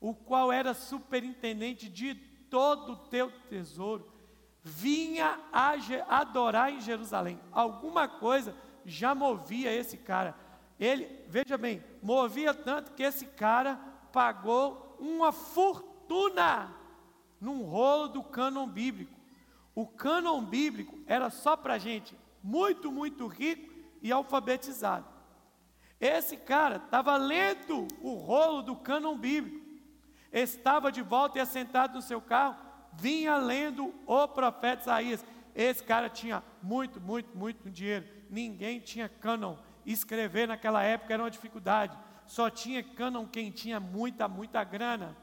[0.00, 2.14] o qual era superintendente de
[2.52, 4.06] todo o teu tesouro,
[4.62, 5.40] vinha
[6.06, 7.40] adorar em Jerusalém.
[7.50, 10.36] Alguma coisa já movia esse cara.
[10.78, 13.76] Ele, veja bem, movia tanto que esse cara
[14.12, 16.70] pagou uma fortuna
[17.40, 19.18] num rolo do cânon bíblico.
[19.74, 23.72] O cânon bíblico era só para gente muito, muito rico
[24.02, 25.06] e alfabetizado.
[25.98, 29.61] Esse cara estava lendo o rolo do cânon bíblico,
[30.32, 32.56] estava de volta e assentado no seu carro,
[32.94, 35.24] vinha lendo o profeta Isaías.
[35.54, 38.06] Esse cara tinha muito, muito, muito dinheiro.
[38.30, 39.56] Ninguém tinha cânon.
[39.84, 41.96] Escrever naquela época era uma dificuldade.
[42.26, 45.16] Só tinha cânon quem tinha muita, muita grana.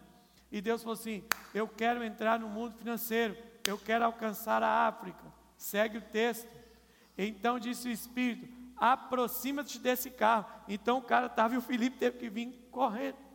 [0.52, 3.36] E Deus falou assim: Eu quero entrar no mundo financeiro,
[3.66, 5.24] eu quero alcançar a África.
[5.58, 6.50] Segue o texto.
[7.18, 8.48] Então disse o Espírito:
[8.78, 10.46] Aproxima-te desse carro.
[10.68, 13.29] Então o cara estava e o Felipe teve que vir correndo.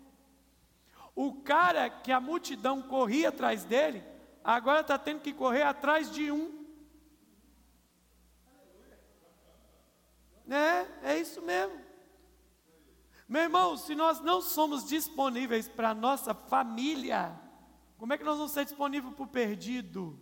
[1.15, 4.03] O cara que a multidão corria atrás dele,
[4.43, 6.65] agora está tendo que correr atrás de um.
[10.49, 11.83] É, é isso mesmo.
[13.29, 17.35] Meu irmão, se nós não somos disponíveis para a nossa família,
[17.97, 20.21] como é que nós vamos ser disponíveis para o perdido?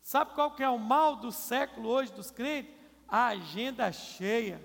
[0.00, 2.72] Sabe qual que é o mal do século hoje dos crentes?
[3.08, 4.62] A agenda cheia.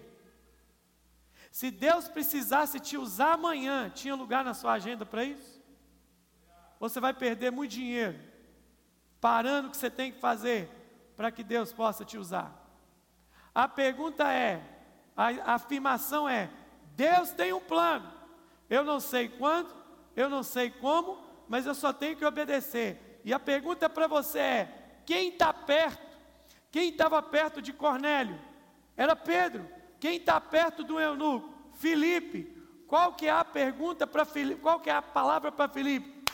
[1.51, 5.61] Se Deus precisasse te usar amanhã, tinha lugar na sua agenda para isso?
[6.79, 8.17] Você vai perder muito dinheiro
[9.19, 10.67] parando o que você tem que fazer
[11.15, 12.57] para que Deus possa te usar.
[13.53, 14.63] A pergunta é:
[15.15, 16.49] a afirmação é:
[16.95, 18.11] Deus tem um plano.
[18.69, 19.75] Eu não sei quando,
[20.15, 23.21] eu não sei como, mas eu só tenho que obedecer.
[23.25, 26.17] E a pergunta para você é: quem está perto?
[26.71, 28.39] Quem estava perto de Cornélio?
[28.95, 29.80] Era Pedro.
[30.01, 31.53] Quem está perto do eunuco?
[31.75, 32.57] Filipe.
[32.87, 34.59] Qual que é a pergunta para Filipe?
[34.59, 36.25] Qual que é a palavra para Filipe?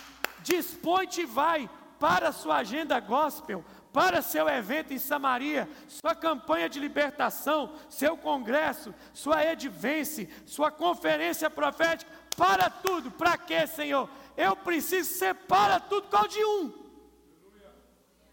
[0.42, 6.70] Dispõe-te e vai para a sua agenda gospel, para seu evento em Samaria, sua campanha
[6.70, 13.12] de libertação, seu congresso, sua edvence, sua conferência profética, para tudo.
[13.12, 14.10] Para quê, Senhor?
[14.38, 16.72] Eu preciso ser para tudo qual de um.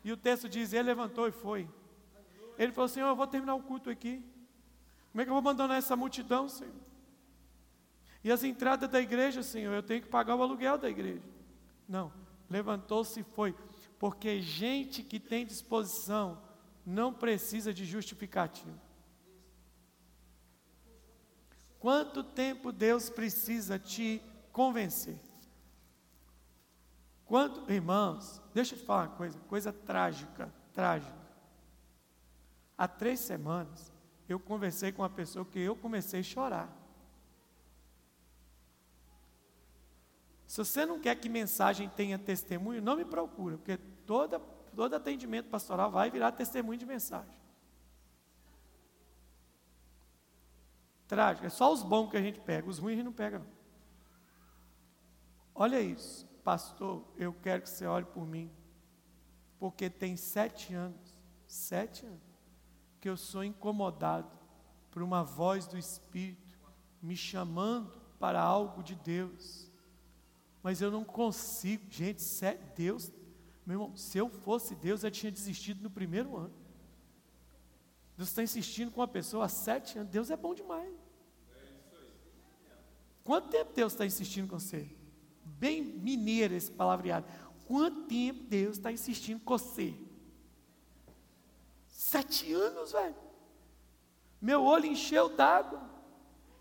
[0.04, 1.68] E o texto diz: ele levantou e foi.
[2.56, 4.22] Ele falou: Senhor, eu vou terminar o culto aqui.
[5.14, 6.74] Como é que eu vou abandonar essa multidão, Senhor?
[8.24, 11.22] E as entradas da igreja, Senhor, eu tenho que pagar o aluguel da igreja.
[11.88, 12.12] Não,
[12.50, 13.54] levantou-se e foi
[13.96, 16.42] porque gente que tem disposição
[16.84, 18.76] não precisa de justificativo.
[21.78, 25.20] Quanto tempo Deus precisa te convencer?
[27.24, 31.24] Quanto, irmãos, deixa eu te falar uma coisa, coisa trágica, trágica.
[32.76, 33.93] Há três semanas
[34.28, 36.84] eu conversei com uma pessoa que eu comecei a chorar.
[40.46, 45.48] Se você não quer que mensagem tenha testemunho, não me procura, porque toda, todo atendimento
[45.48, 47.34] pastoral vai virar testemunho de mensagem.
[51.06, 53.38] Trágico, é só os bons que a gente pega, os ruins a gente não pega.
[53.40, 53.46] Não.
[55.54, 58.50] Olha isso, pastor, eu quero que você olhe por mim,
[59.58, 61.14] porque tem sete anos,
[61.46, 62.33] sete anos,
[63.04, 64.30] que eu sou incomodado
[64.90, 66.58] por uma voz do Espírito
[67.02, 69.70] me chamando para algo de Deus,
[70.62, 72.22] mas eu não consigo, gente,
[72.74, 73.12] Deus,
[73.66, 76.54] meu irmão, se eu fosse Deus, eu tinha desistido no primeiro ano.
[78.16, 80.10] Deus está insistindo com uma pessoa há sete anos.
[80.10, 80.94] Deus é bom demais.
[83.22, 84.88] Quanto tempo Deus está insistindo com você?
[85.44, 87.26] Bem mineiro esse palavreado.
[87.66, 89.94] Quanto tempo Deus está insistindo com você?
[92.14, 93.16] Sete anos, velho.
[94.40, 95.80] Meu olho encheu d'água.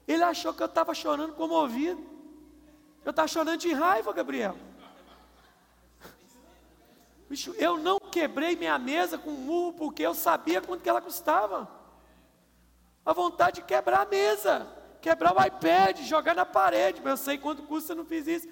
[0.07, 2.03] Ele achou que eu estava chorando comovido.
[3.05, 4.57] Eu estava chorando de raiva, Gabriel.
[7.29, 10.99] Bicho, eu não quebrei minha mesa com um murro porque eu sabia quanto que ela
[10.99, 11.69] custava.
[13.05, 14.67] A vontade de quebrar a mesa,
[15.03, 18.47] quebrar o iPad, jogar na parede, mas eu sei quanto custa, eu não fiz isso.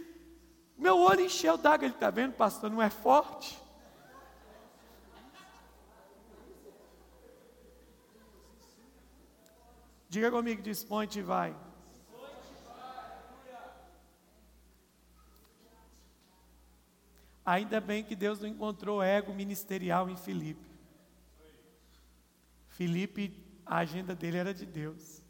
[0.77, 3.59] Meu olho encheu d'água, ele está vendo, pastor, não é forte?
[10.11, 11.55] Diga comigo, dispõe-te e vai.
[17.45, 20.69] Ainda bem que Deus não encontrou ego ministerial em Filipe.
[22.67, 25.23] Filipe, a agenda dele era de Deus.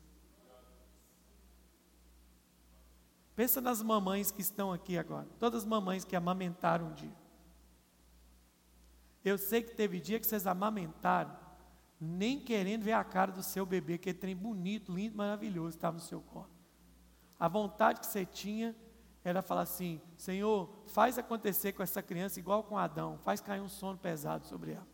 [3.36, 7.15] Pensa nas mamães que estão aqui agora, todas as mamães que amamentaram um dia.
[9.23, 11.38] Eu sei que teve dia que vocês amamentaram,
[12.04, 15.97] nem querendo ver a cara do seu bebê, que é trem bonito, lindo, maravilhoso, estava
[15.97, 16.49] no seu colo.
[17.39, 18.76] A vontade que você tinha
[19.24, 23.70] era falar assim: Senhor, faz acontecer com essa criança igual com Adão, faz cair um
[23.70, 24.88] sono pesado sobre ela.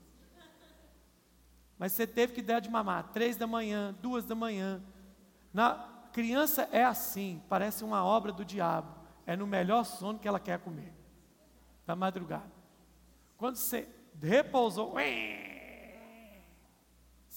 [1.79, 4.83] Mas você teve que dar de mamar três da manhã, duas da manhã.
[5.53, 5.75] Na
[6.11, 8.97] criança é assim, parece uma obra do diabo.
[9.25, 10.93] É no melhor sono que ela quer comer,
[11.85, 12.51] da madrugada.
[13.37, 13.87] Quando você
[14.21, 14.93] repousou,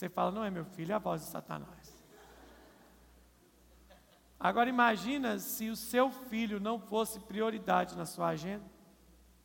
[0.01, 2.01] você fala: Não é meu filho, é a voz de Satanás.
[4.39, 8.65] Agora imagina se o seu filho não fosse prioridade na sua agenda.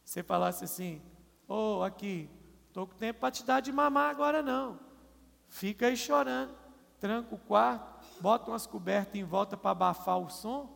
[0.04, 1.02] Você falasse assim:
[1.48, 2.30] "Ô, oh, aqui,
[2.68, 4.80] estou com tempo para te dar de mamar agora não.
[5.50, 6.56] Fica aí chorando,
[7.00, 10.74] tranca o quarto, bota umas cobertas em volta para abafar o som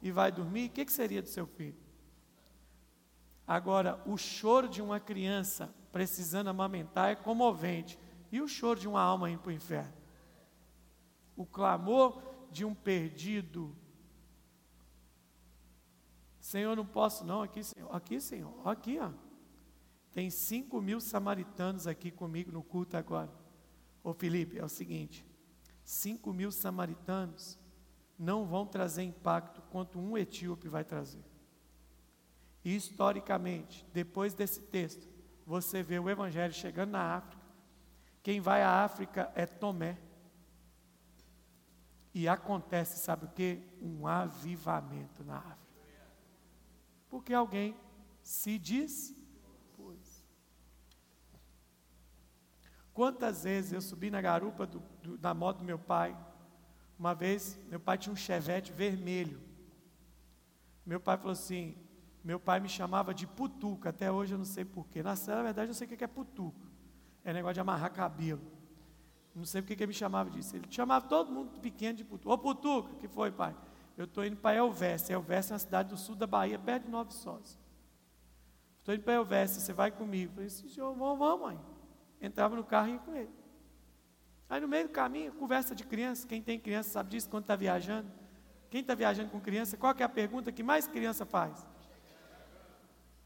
[0.00, 0.68] e vai dormir".
[0.68, 1.76] O que, que seria do seu filho?
[3.44, 7.98] Agora, o choro de uma criança precisando amamentar é comovente.
[8.30, 9.92] E o choro de uma alma indo para o inferno?
[11.36, 13.76] O clamor de um perdido.
[16.40, 19.10] Senhor, não posso não, aqui, Senhor, aqui, Senhor, aqui, ó.
[20.12, 23.30] Tem cinco mil samaritanos aqui comigo no culto agora.
[24.02, 25.26] Ô Felipe, é o seguinte:
[25.84, 27.58] cinco mil samaritanos
[28.18, 31.22] não vão trazer impacto quanto um etíope vai trazer.
[32.64, 35.06] E historicamente, depois desse texto,
[35.44, 37.35] você vê o evangelho chegando na África.
[38.26, 39.96] Quem vai à África é Tomé.
[42.12, 43.62] E acontece, sabe o que?
[43.80, 46.10] Um avivamento na África.
[47.08, 47.76] Porque alguém
[48.20, 49.14] se diz,
[49.76, 50.24] pois.
[52.92, 56.18] Quantas vezes eu subi na garupa do, do, da moto do meu pai?
[56.98, 59.40] Uma vez, meu pai tinha um chevette vermelho.
[60.84, 61.78] Meu pai falou assim:
[62.24, 65.00] meu pai me chamava de putuca, até hoje eu não sei porquê.
[65.00, 66.65] Na verdade, eu sei o que é putuca.
[67.26, 68.40] É negócio de amarrar cabelo.
[69.34, 70.54] Não sei porque que ele me chamava disso.
[70.54, 72.32] Ele chamava todo mundo pequeno de Putuca.
[72.32, 73.52] Ô Putuca, que foi, pai?
[73.98, 75.12] Eu estou indo para Elvésio.
[75.12, 77.58] Elvésio é uma cidade do sul da Bahia, perto de Nova Sós.
[78.78, 80.30] Estou indo para Elvésio, você vai comigo.
[80.30, 81.60] Eu falei, sim, senhor, vamos, vamos, mãe.
[82.20, 83.30] Entrava no carro e ia com ele.
[84.48, 86.28] Aí no meio do caminho, conversa de criança.
[86.28, 88.08] Quem tem criança sabe disso quando está viajando.
[88.70, 91.66] Quem está viajando com criança, qual é a pergunta que mais criança faz?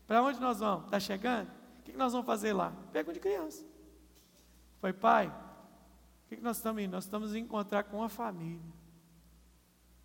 [0.07, 0.87] Para onde nós vamos?
[0.87, 1.51] Está chegando?
[1.81, 2.73] O que nós vamos fazer lá?
[2.91, 3.70] Pergunta de criança.
[4.81, 5.33] Foi, pai,
[6.31, 6.93] que, que nós estamos indo?
[6.93, 8.73] Nós estamos indo encontrar com uma família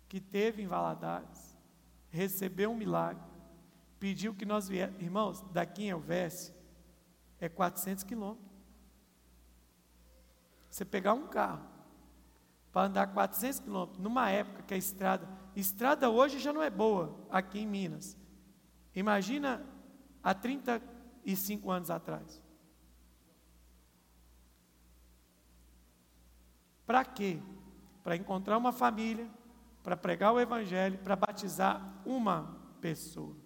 [0.08, 1.56] que teve em Valadares,
[2.10, 3.22] recebeu um milagre,
[4.00, 5.00] pediu que nós viéssemos.
[5.00, 6.52] Irmãos, daqui em Elvésio
[7.38, 8.44] é 400 quilômetros.
[10.68, 11.64] Você pegar um carro
[12.72, 17.24] para andar 400 quilômetros, numa época que a estrada, estrada hoje já não é boa
[17.30, 18.18] aqui em Minas.
[18.96, 19.64] Imagina
[20.24, 22.42] há 35 anos atrás.
[26.86, 27.38] Para quê?
[28.04, 29.28] Para encontrar uma família,
[29.82, 33.36] para pregar o Evangelho, para batizar uma pessoa.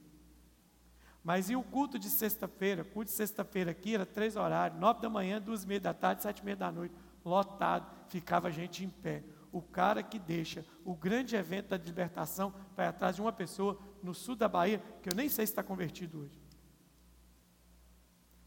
[1.22, 2.84] Mas e o culto de sexta-feira?
[2.84, 6.22] Culto de sexta-feira aqui era três horários, nove da manhã, duas e meia da tarde,
[6.22, 9.22] sete e meia da noite, lotado, ficava a gente em pé.
[9.52, 14.14] O cara que deixa o grande evento da libertação vai atrás de uma pessoa no
[14.14, 16.40] sul da Bahia, que eu nem sei se está convertido hoje.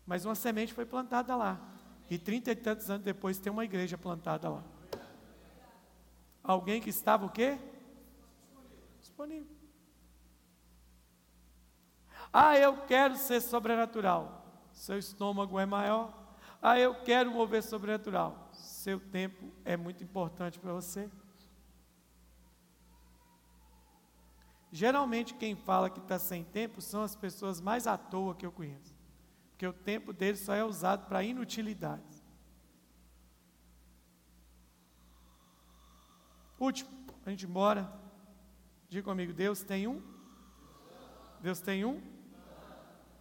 [0.06, 1.60] Mas uma semente foi plantada lá.
[2.10, 4.64] E trinta e tantos anos depois tem uma igreja plantada lá.
[6.44, 7.58] Alguém que estava o quê?
[9.00, 9.56] Disponível.
[12.32, 14.44] Ah, eu quero ser sobrenatural.
[14.74, 16.12] Seu estômago é maior.
[16.62, 18.50] Ah, eu quero mover sobrenatural.
[18.54, 21.10] Seu tempo é muito importante para você.
[24.72, 28.52] Geralmente quem fala que está sem tempo são as pessoas mais à toa que eu
[28.52, 28.94] conheço.
[29.52, 32.13] Porque o tempo deles só é usado para inutilidades.
[36.64, 36.90] Último,
[37.26, 37.92] a gente embora.
[38.88, 40.02] Diga comigo, Deus tem um?
[41.42, 42.02] Deus tem um?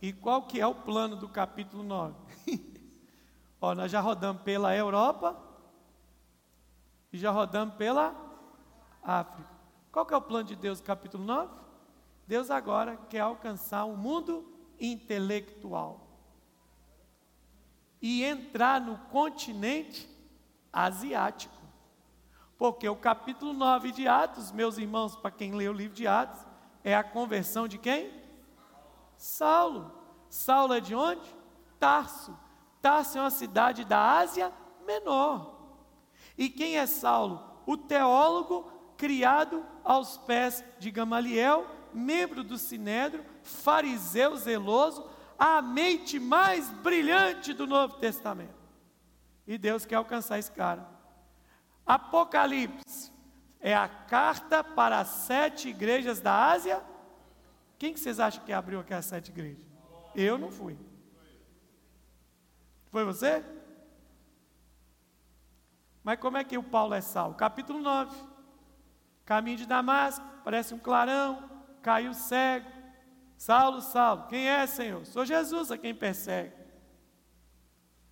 [0.01, 2.14] E qual que é o plano do capítulo 9?
[3.61, 5.36] Ó, nós já rodamos pela Europa
[7.12, 8.14] e já rodamos pela
[9.03, 9.51] África.
[9.90, 11.53] Qual que é o plano de Deus, capítulo 9?
[12.28, 16.07] Deus agora quer alcançar um mundo intelectual
[18.01, 20.09] e entrar no continente
[20.72, 21.61] asiático.
[22.57, 26.40] Porque o capítulo 9 de Atos, meus irmãos, para quem lê o livro de Atos,
[26.84, 28.12] é a conversão de quem?
[29.16, 29.92] Saulo.
[30.28, 31.28] Saulo é de onde?
[31.78, 32.36] Tarso.
[32.80, 34.53] Tarso é uma cidade da Ásia
[34.86, 35.61] Menor.
[36.36, 37.40] E quem é Saulo?
[37.66, 46.70] O teólogo criado aos pés de Gamaliel, membro do Sinédrio, fariseu zeloso, a mente mais
[46.70, 48.55] brilhante do Novo Testamento.
[49.46, 50.88] E Deus quer alcançar esse cara.
[51.86, 53.12] Apocalipse
[53.60, 56.82] é a carta para as sete igrejas da Ásia
[57.82, 59.60] quem que vocês acham que abriu aquelas sete igrejas?
[60.14, 60.78] Eu não fui.
[62.92, 63.44] Foi você?
[66.04, 67.34] Mas como é que o Paulo é salvo?
[67.34, 68.16] Capítulo 9.
[69.24, 72.70] Caminho de Damasco, parece um clarão, caiu cego.
[73.36, 75.04] Saulo, Saulo, quem é, Senhor?
[75.04, 76.54] Sou Jesus a quem persegue.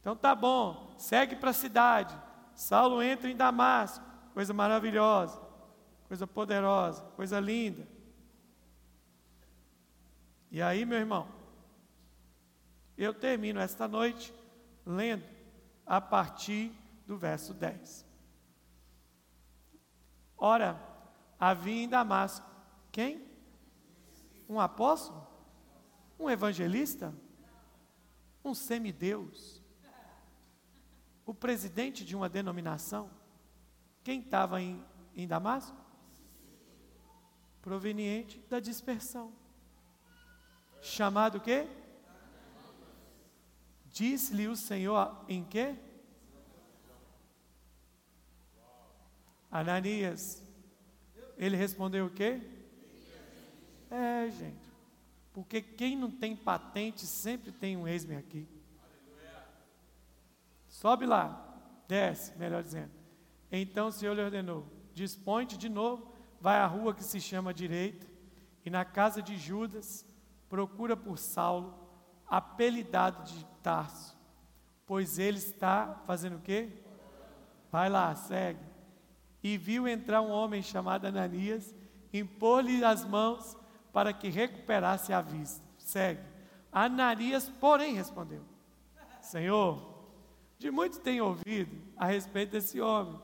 [0.00, 2.20] Então tá bom, segue para a cidade.
[2.61, 4.04] Saulo entra em Damasco,
[4.34, 5.40] coisa maravilhosa,
[6.06, 7.88] coisa poderosa, coisa linda.
[10.50, 11.26] E aí, meu irmão,
[12.98, 14.34] eu termino esta noite
[14.84, 15.24] lendo
[15.86, 16.70] a partir
[17.06, 18.04] do verso 10.
[20.36, 20.78] Ora,
[21.38, 22.46] havia em Damasco
[22.92, 23.26] quem?
[24.46, 25.26] Um apóstolo?
[26.18, 27.14] Um evangelista?
[28.44, 29.59] Um semideus?
[31.31, 33.09] O presidente de uma denominação?
[34.03, 35.76] Quem estava em, em Damasco?
[37.62, 39.33] Proveniente da dispersão
[40.83, 41.68] chamado o quê?
[43.87, 45.76] Disse-lhe o Senhor em quê?
[49.53, 50.43] Ananias.
[51.39, 52.41] Ele respondeu o quê?
[53.89, 54.68] É, gente.
[55.33, 58.48] Porque quem não tem patente sempre tem um ex aqui.
[60.81, 61.39] Sobe lá.
[61.86, 62.90] Desce, melhor dizendo.
[63.52, 68.07] Então o Senhor lhe ordenou: dispõe de novo, vai à rua que se chama direita,
[68.65, 70.07] e na casa de Judas
[70.48, 71.78] procura por Saulo,
[72.27, 74.16] apelidado de Tarso,
[74.86, 76.70] pois ele está fazendo o quê?
[77.70, 78.65] Vai lá, segue.
[79.43, 81.74] E viu entrar um homem chamado Ananias,
[82.11, 83.55] impor-lhe as mãos
[83.93, 85.62] para que recuperasse a vista.
[85.77, 86.23] Segue.
[86.73, 88.43] Ananias, porém, respondeu:
[89.20, 89.89] Senhor,
[90.61, 93.19] de muito tenho ouvido a respeito desse homem.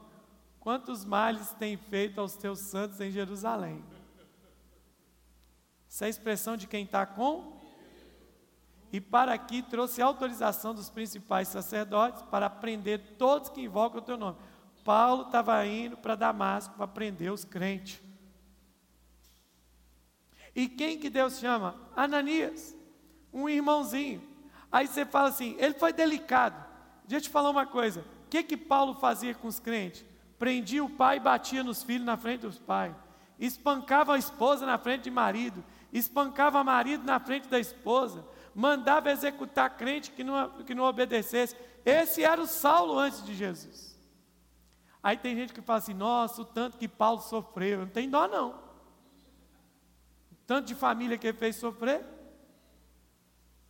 [0.59, 3.85] Quantos males tem feito aos teus santos em Jerusalém?
[5.87, 7.61] Essa é a expressão de quem está com.
[8.91, 14.17] E para aqui trouxe autorização dos principais sacerdotes para prender todos que invocam o teu
[14.17, 14.39] nome.
[14.83, 18.03] Paulo estava indo para Damasco para prender os crentes.
[20.55, 21.79] E quem que Deus chama?
[21.95, 22.75] Ananias,
[23.31, 24.27] um irmãozinho.
[24.73, 26.66] Aí você fala assim, ele foi delicado.
[27.07, 28.01] Deixa eu te falar uma coisa.
[28.27, 30.05] O que que Paulo fazia com os crentes?
[30.39, 32.95] Prendia o pai e batia nos filhos na frente dos pais.
[33.39, 35.63] Espancava a esposa na frente de marido
[35.99, 38.25] espancava marido na frente da esposa,
[38.55, 41.57] mandava executar crente que não, que não obedecesse.
[41.85, 43.97] Esse era o Saulo antes de Jesus.
[45.03, 47.81] Aí tem gente que fala assim: nossa, o tanto que Paulo sofreu.
[47.81, 48.51] Não tem dó, não.
[50.33, 52.05] O tanto de família que ele fez sofrer.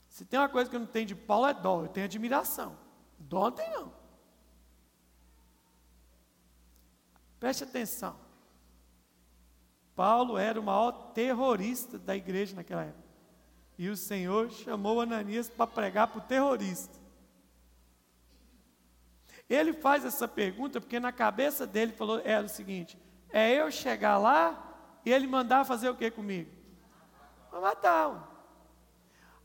[0.09, 2.77] Se tem uma coisa que eu não tenho de Paulo é dó, eu tenho admiração.
[3.28, 3.93] Dó não tem, não.
[7.40, 8.16] Preste atenção.
[9.94, 13.07] Paulo era o maior terrorista da igreja naquela época.
[13.78, 16.98] E o Senhor chamou Ananias para pregar para o terrorista.
[19.48, 22.98] Ele faz essa pergunta porque na cabeça dele falou, era o seguinte:
[23.31, 26.51] é eu chegar lá e ele mandar fazer o que comigo?
[27.53, 28.32] Matar.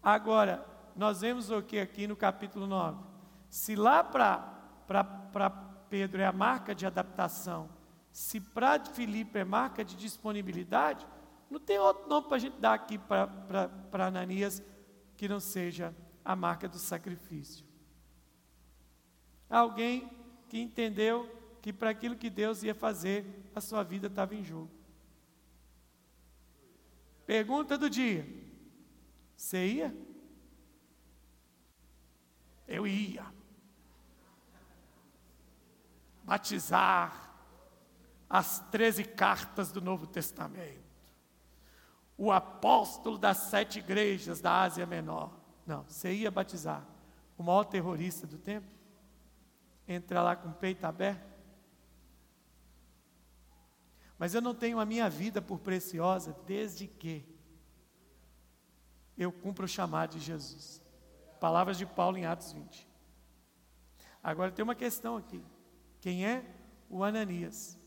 [0.02, 3.11] Agora, nós vemos o que aqui no capítulo 9?
[3.52, 5.50] Se lá para
[5.90, 7.70] Pedro é a marca de adaptação,
[8.10, 11.06] se para Filipe é marca de disponibilidade,
[11.50, 14.64] não tem outro nome para a gente dar aqui para Ananias
[15.18, 17.66] que não seja a marca do sacrifício.
[19.50, 20.10] Alguém
[20.48, 21.30] que entendeu
[21.62, 24.72] que para aquilo que Deus ia fazer, a sua vida estava em jogo.
[27.26, 28.26] Pergunta do dia:
[29.36, 29.96] Você ia?
[32.66, 33.41] Eu ia.
[36.32, 37.30] Batizar
[38.30, 40.80] as treze cartas do Novo Testamento.
[42.18, 45.38] O apóstolo das sete igrejas da Ásia Menor.
[45.68, 46.88] Não, você ia batizar
[47.38, 48.66] o maior terrorista do tempo?
[49.86, 51.30] Entra lá com o peito aberto?
[54.18, 57.26] Mas eu não tenho a minha vida por preciosa desde que
[59.18, 60.82] eu cumpro o chamado de Jesus.
[61.42, 62.88] Palavras de Paulo em Atos 20.
[64.24, 65.44] Agora tem uma questão aqui.
[66.02, 66.44] Quem é
[66.90, 67.80] o Ananias?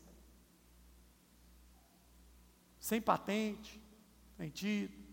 [2.79, 3.79] Sem patente,
[4.37, 5.03] sem título,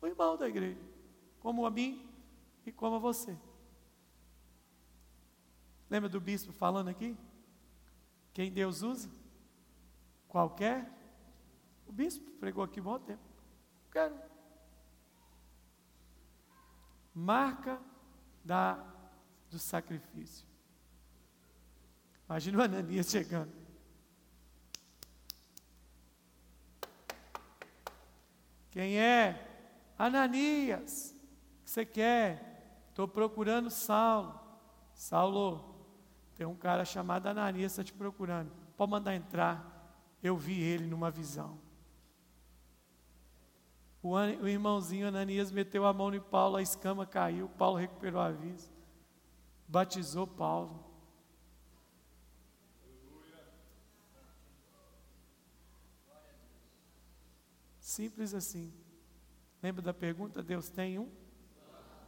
[0.00, 0.80] o irmão da igreja,
[1.38, 2.08] como a mim
[2.64, 3.36] e como a você.
[5.88, 7.16] Lembra do bispo falando aqui?
[8.32, 9.08] Quem Deus usa?
[10.26, 10.92] Qualquer.
[11.86, 13.22] O bispo pregou aqui um bom tempo.
[13.92, 14.16] Quero
[17.16, 17.80] marca
[18.44, 18.74] da,
[19.50, 20.46] do sacrifício.
[22.28, 23.52] Imagina o Ananias chegando.
[28.70, 29.42] Quem é?
[29.98, 31.14] Ananias.
[31.60, 32.86] O que você quer?
[32.90, 34.40] Estou procurando Saulo.
[34.92, 35.76] Saulo,
[36.34, 38.50] tem um cara chamado Ananias está te procurando.
[38.76, 40.16] Pode mandar entrar.
[40.22, 41.58] Eu vi ele numa visão.
[44.02, 48.30] O, o irmãozinho Ananias meteu a mão em Paulo, a escama caiu, Paulo recuperou a
[48.30, 48.72] vista.
[49.66, 50.85] Batizou Paulo.
[57.96, 58.70] Simples assim.
[59.62, 60.42] Lembra da pergunta?
[60.42, 61.10] Deus tem um?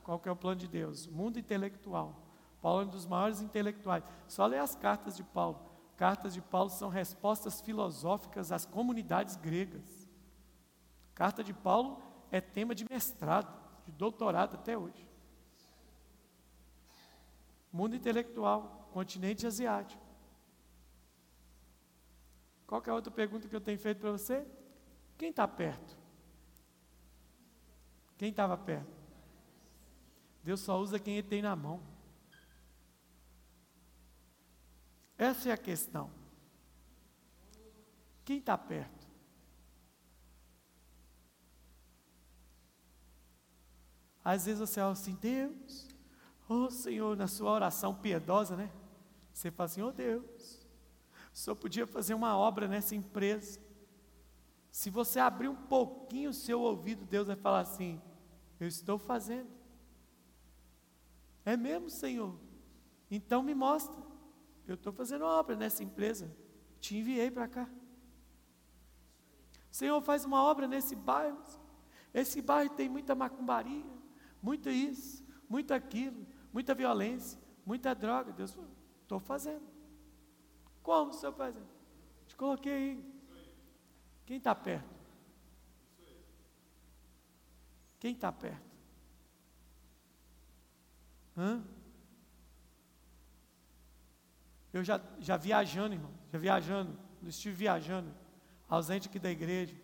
[0.05, 1.07] Qual que é o plano de Deus?
[1.07, 2.27] Mundo intelectual.
[2.61, 4.05] Paulo é um dos maiores intelectuais.
[4.27, 5.59] Só lê as cartas de Paulo.
[5.97, 10.07] Cartas de Paulo são respostas filosóficas às comunidades gregas.
[11.15, 13.51] Carta de Paulo é tema de mestrado,
[13.87, 15.09] de doutorado até hoje.
[17.73, 20.05] Mundo intelectual, continente asiático.
[22.67, 24.47] Qual é a outra pergunta que eu tenho feito para você?
[25.19, 25.99] Quem está perto?
[28.17, 28.97] Quem estava perto?
[30.43, 31.83] Deus só usa quem ele tem na mão.
[35.19, 36.11] Essa é a questão.
[38.25, 39.07] Quem está perto?
[44.25, 45.89] Às vezes você fala assim, Deus,
[46.49, 48.71] oh Senhor, na sua oração piedosa, né?
[49.33, 50.67] Você fala assim, oh Deus,
[51.39, 53.61] Senhor podia fazer uma obra nessa empresa.
[54.79, 58.01] Se você abrir um pouquinho o seu ouvido, Deus vai falar assim:
[58.61, 59.51] Eu estou fazendo.
[61.45, 62.39] É mesmo, Senhor?
[63.11, 64.01] Então me mostra.
[64.69, 66.33] Eu estou fazendo obra nessa empresa.
[66.79, 67.69] Te enviei para cá.
[69.69, 71.43] Senhor, faz uma obra nesse bairro.
[72.15, 73.85] Esse bairro tem muita macumbaria
[74.41, 77.37] muito isso, muito aquilo, muita violência,
[77.67, 78.33] muita droga.
[78.33, 78.57] Deus
[79.03, 79.67] estou fazendo.
[80.85, 81.67] Como o senhor fazendo?
[82.29, 83.18] Te coloquei aí.
[84.29, 84.95] Quem está perto?
[87.99, 88.71] Quem está perto?
[91.35, 91.65] Hã?
[94.71, 98.15] Eu já, já viajando, irmão, já viajando, estive viajando,
[98.69, 99.75] ausente aqui da igreja,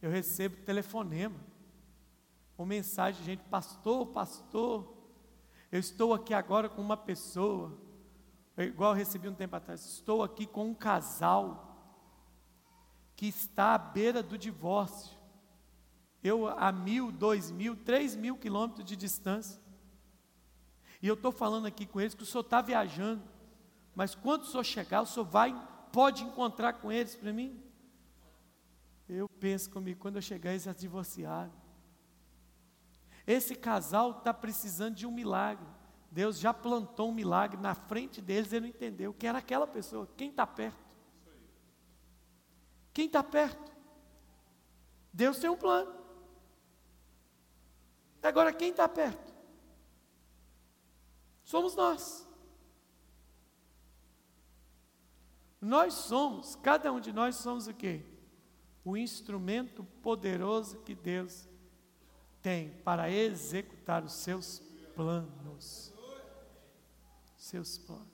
[0.00, 1.40] eu recebo telefonema
[2.56, 4.96] uma mensagem de gente, pastor, pastor,
[5.72, 7.76] eu estou aqui agora com uma pessoa,
[8.56, 11.67] igual eu recebi um tempo atrás, estou aqui com um casal
[13.18, 15.18] que está à beira do divórcio.
[16.22, 19.60] Eu a mil, dois mil, três mil quilômetros de distância.
[21.02, 23.24] E eu estou falando aqui com eles que o senhor está viajando.
[23.92, 25.52] Mas quando o senhor chegar, o senhor vai,
[25.92, 27.60] pode encontrar com eles para mim?
[29.08, 31.52] Eu penso comigo, quando eu chegar, eles já divorciaram.
[33.26, 35.66] Esse casal está precisando de um milagre.
[36.08, 40.08] Deus já plantou um milagre na frente deles, ele não entendeu que era aquela pessoa.
[40.16, 40.87] Quem está perto?
[42.98, 43.70] Quem está perto?
[45.12, 45.94] Deus tem um plano.
[48.20, 49.32] Agora, quem está perto?
[51.44, 52.28] Somos nós.
[55.60, 58.04] Nós somos, cada um de nós somos o quê?
[58.84, 61.48] O instrumento poderoso que Deus
[62.42, 64.58] tem para executar os seus
[64.96, 65.94] planos.
[67.36, 68.08] Seus planos.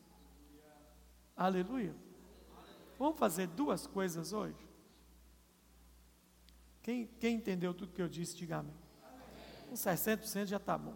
[1.35, 1.97] Aleluia.
[2.99, 4.64] Vamos fazer duas coisas hoje?
[6.85, 8.77] Quem, quem entendeu tudo que eu disse, diga amém.
[9.71, 10.95] Com 60% já está bom.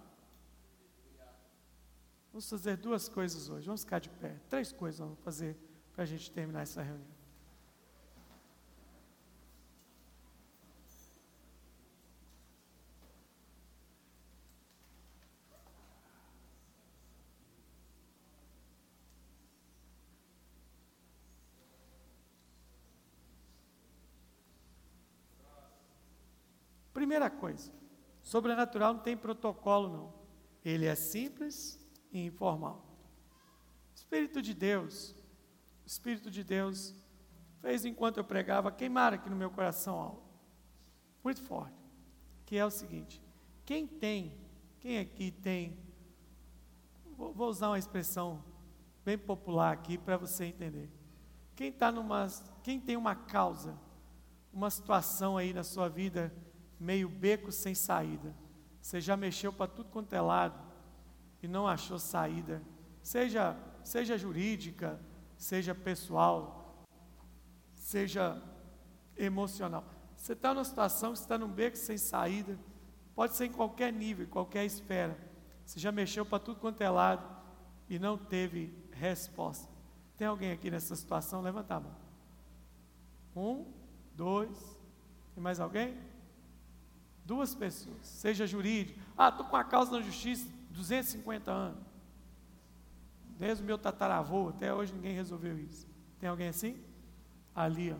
[2.31, 3.65] Vamos fazer duas coisas hoje.
[3.65, 4.39] Vamos ficar de pé.
[4.51, 5.57] Três coisas vamos fazer
[5.95, 7.18] para a gente terminar essa reunião.
[27.09, 27.73] Primeira coisa,
[28.21, 30.15] sobrenatural não tem protocolo, não.
[30.63, 31.81] Ele é simples
[32.13, 32.85] e informal.
[33.95, 35.17] Espírito de Deus,
[35.87, 36.95] Espírito de Deus
[37.63, 40.23] fez enquanto eu pregava queimar aqui no meu coração algo
[41.25, 41.83] muito forte,
[42.45, 43.23] que é o seguinte:
[43.65, 44.39] quem tem,
[44.79, 45.79] quem aqui tem,
[47.17, 48.45] vou, vou usar uma expressão
[49.03, 50.91] bem popular aqui para você entender.
[51.57, 52.27] Quem está numa,
[52.63, 53.81] quem tem uma causa,
[54.53, 56.31] uma situação aí na sua vida
[56.79, 58.35] meio beco sem saída.
[58.81, 60.59] Você já mexeu para tudo quanto é lado
[61.43, 62.63] e não achou saída,
[63.03, 65.01] seja, seja jurídica,
[65.37, 66.85] seja pessoal,
[67.75, 68.41] seja
[69.17, 69.85] emocional.
[70.17, 72.59] Você está numa situação que está num beco sem saída,
[73.15, 75.17] pode ser em qualquer nível, em qualquer esfera.
[75.65, 77.25] Você já mexeu para tudo quanto é lado
[77.89, 79.69] e não teve resposta.
[80.17, 81.41] Tem alguém aqui nessa situação?
[81.41, 81.97] Levanta a mão.
[83.37, 83.73] Um,
[84.15, 84.59] dois,
[85.35, 85.97] tem mais alguém?
[87.29, 88.99] Duas pessoas, seja jurídico.
[89.15, 91.85] Ah, estou com a causa na justiça 250 anos.
[93.39, 95.87] Desde o meu tataravô, até hoje ninguém resolveu isso.
[96.19, 96.83] Tem alguém assim?
[97.55, 97.97] Ali, ó.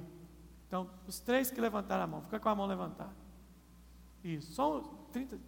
[0.67, 3.15] Então, os três que levantaram a mão, fica com a mão levantada.
[4.25, 4.81] Isso, só
[5.13, 5.39] 30.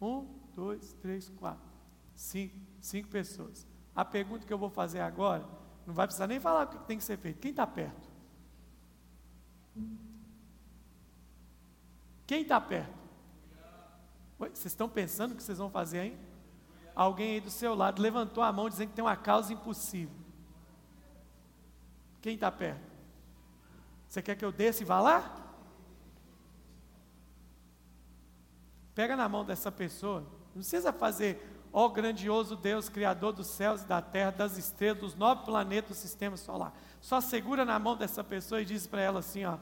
[0.00, 1.68] Um, dois, três, quatro.
[2.14, 3.66] Cinco, cinco pessoas.
[3.92, 5.44] A pergunta que eu vou fazer agora,
[5.84, 7.40] não vai precisar nem falar o que tem que ser feito.
[7.40, 8.08] Quem está perto?
[12.28, 12.92] Quem está perto?
[14.38, 16.18] Vocês estão pensando o que vocês vão fazer aí?
[16.94, 20.14] Alguém aí do seu lado levantou a mão dizendo que tem uma causa impossível.
[22.20, 22.82] Quem está perto?
[24.06, 25.54] Você quer que eu desça e vá lá?
[28.94, 30.20] Pega na mão dessa pessoa.
[30.54, 35.00] Não precisa fazer, ó oh, grandioso Deus, Criador dos céus e da terra, das estrelas,
[35.00, 36.74] dos nove planetas do sistema solar.
[37.00, 39.56] Só segura na mão dessa pessoa e diz para ela assim: ó,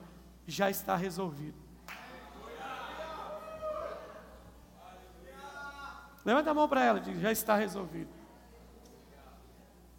[0.49, 1.66] já está resolvido.
[6.27, 8.11] Levanta a mão para ela, diga, já está resolvido.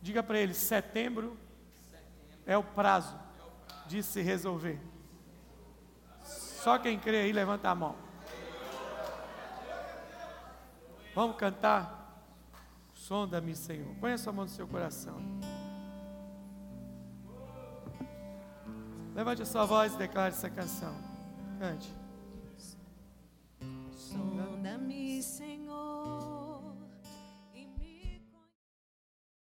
[0.01, 1.37] Diga para ele, setembro
[2.45, 3.17] é o prazo
[3.87, 4.77] de se resolver.
[6.21, 7.95] Só quem crê aí, levanta a mão.
[11.15, 11.95] Vamos cantar?
[12.93, 13.95] Sonda-me, Senhor.
[13.95, 15.15] Põe a sua mão no seu coração.
[19.15, 20.93] Levante a sua voz e declare essa canção.
[21.57, 21.95] Cante.
[23.91, 25.66] Sonda-me, Senhor.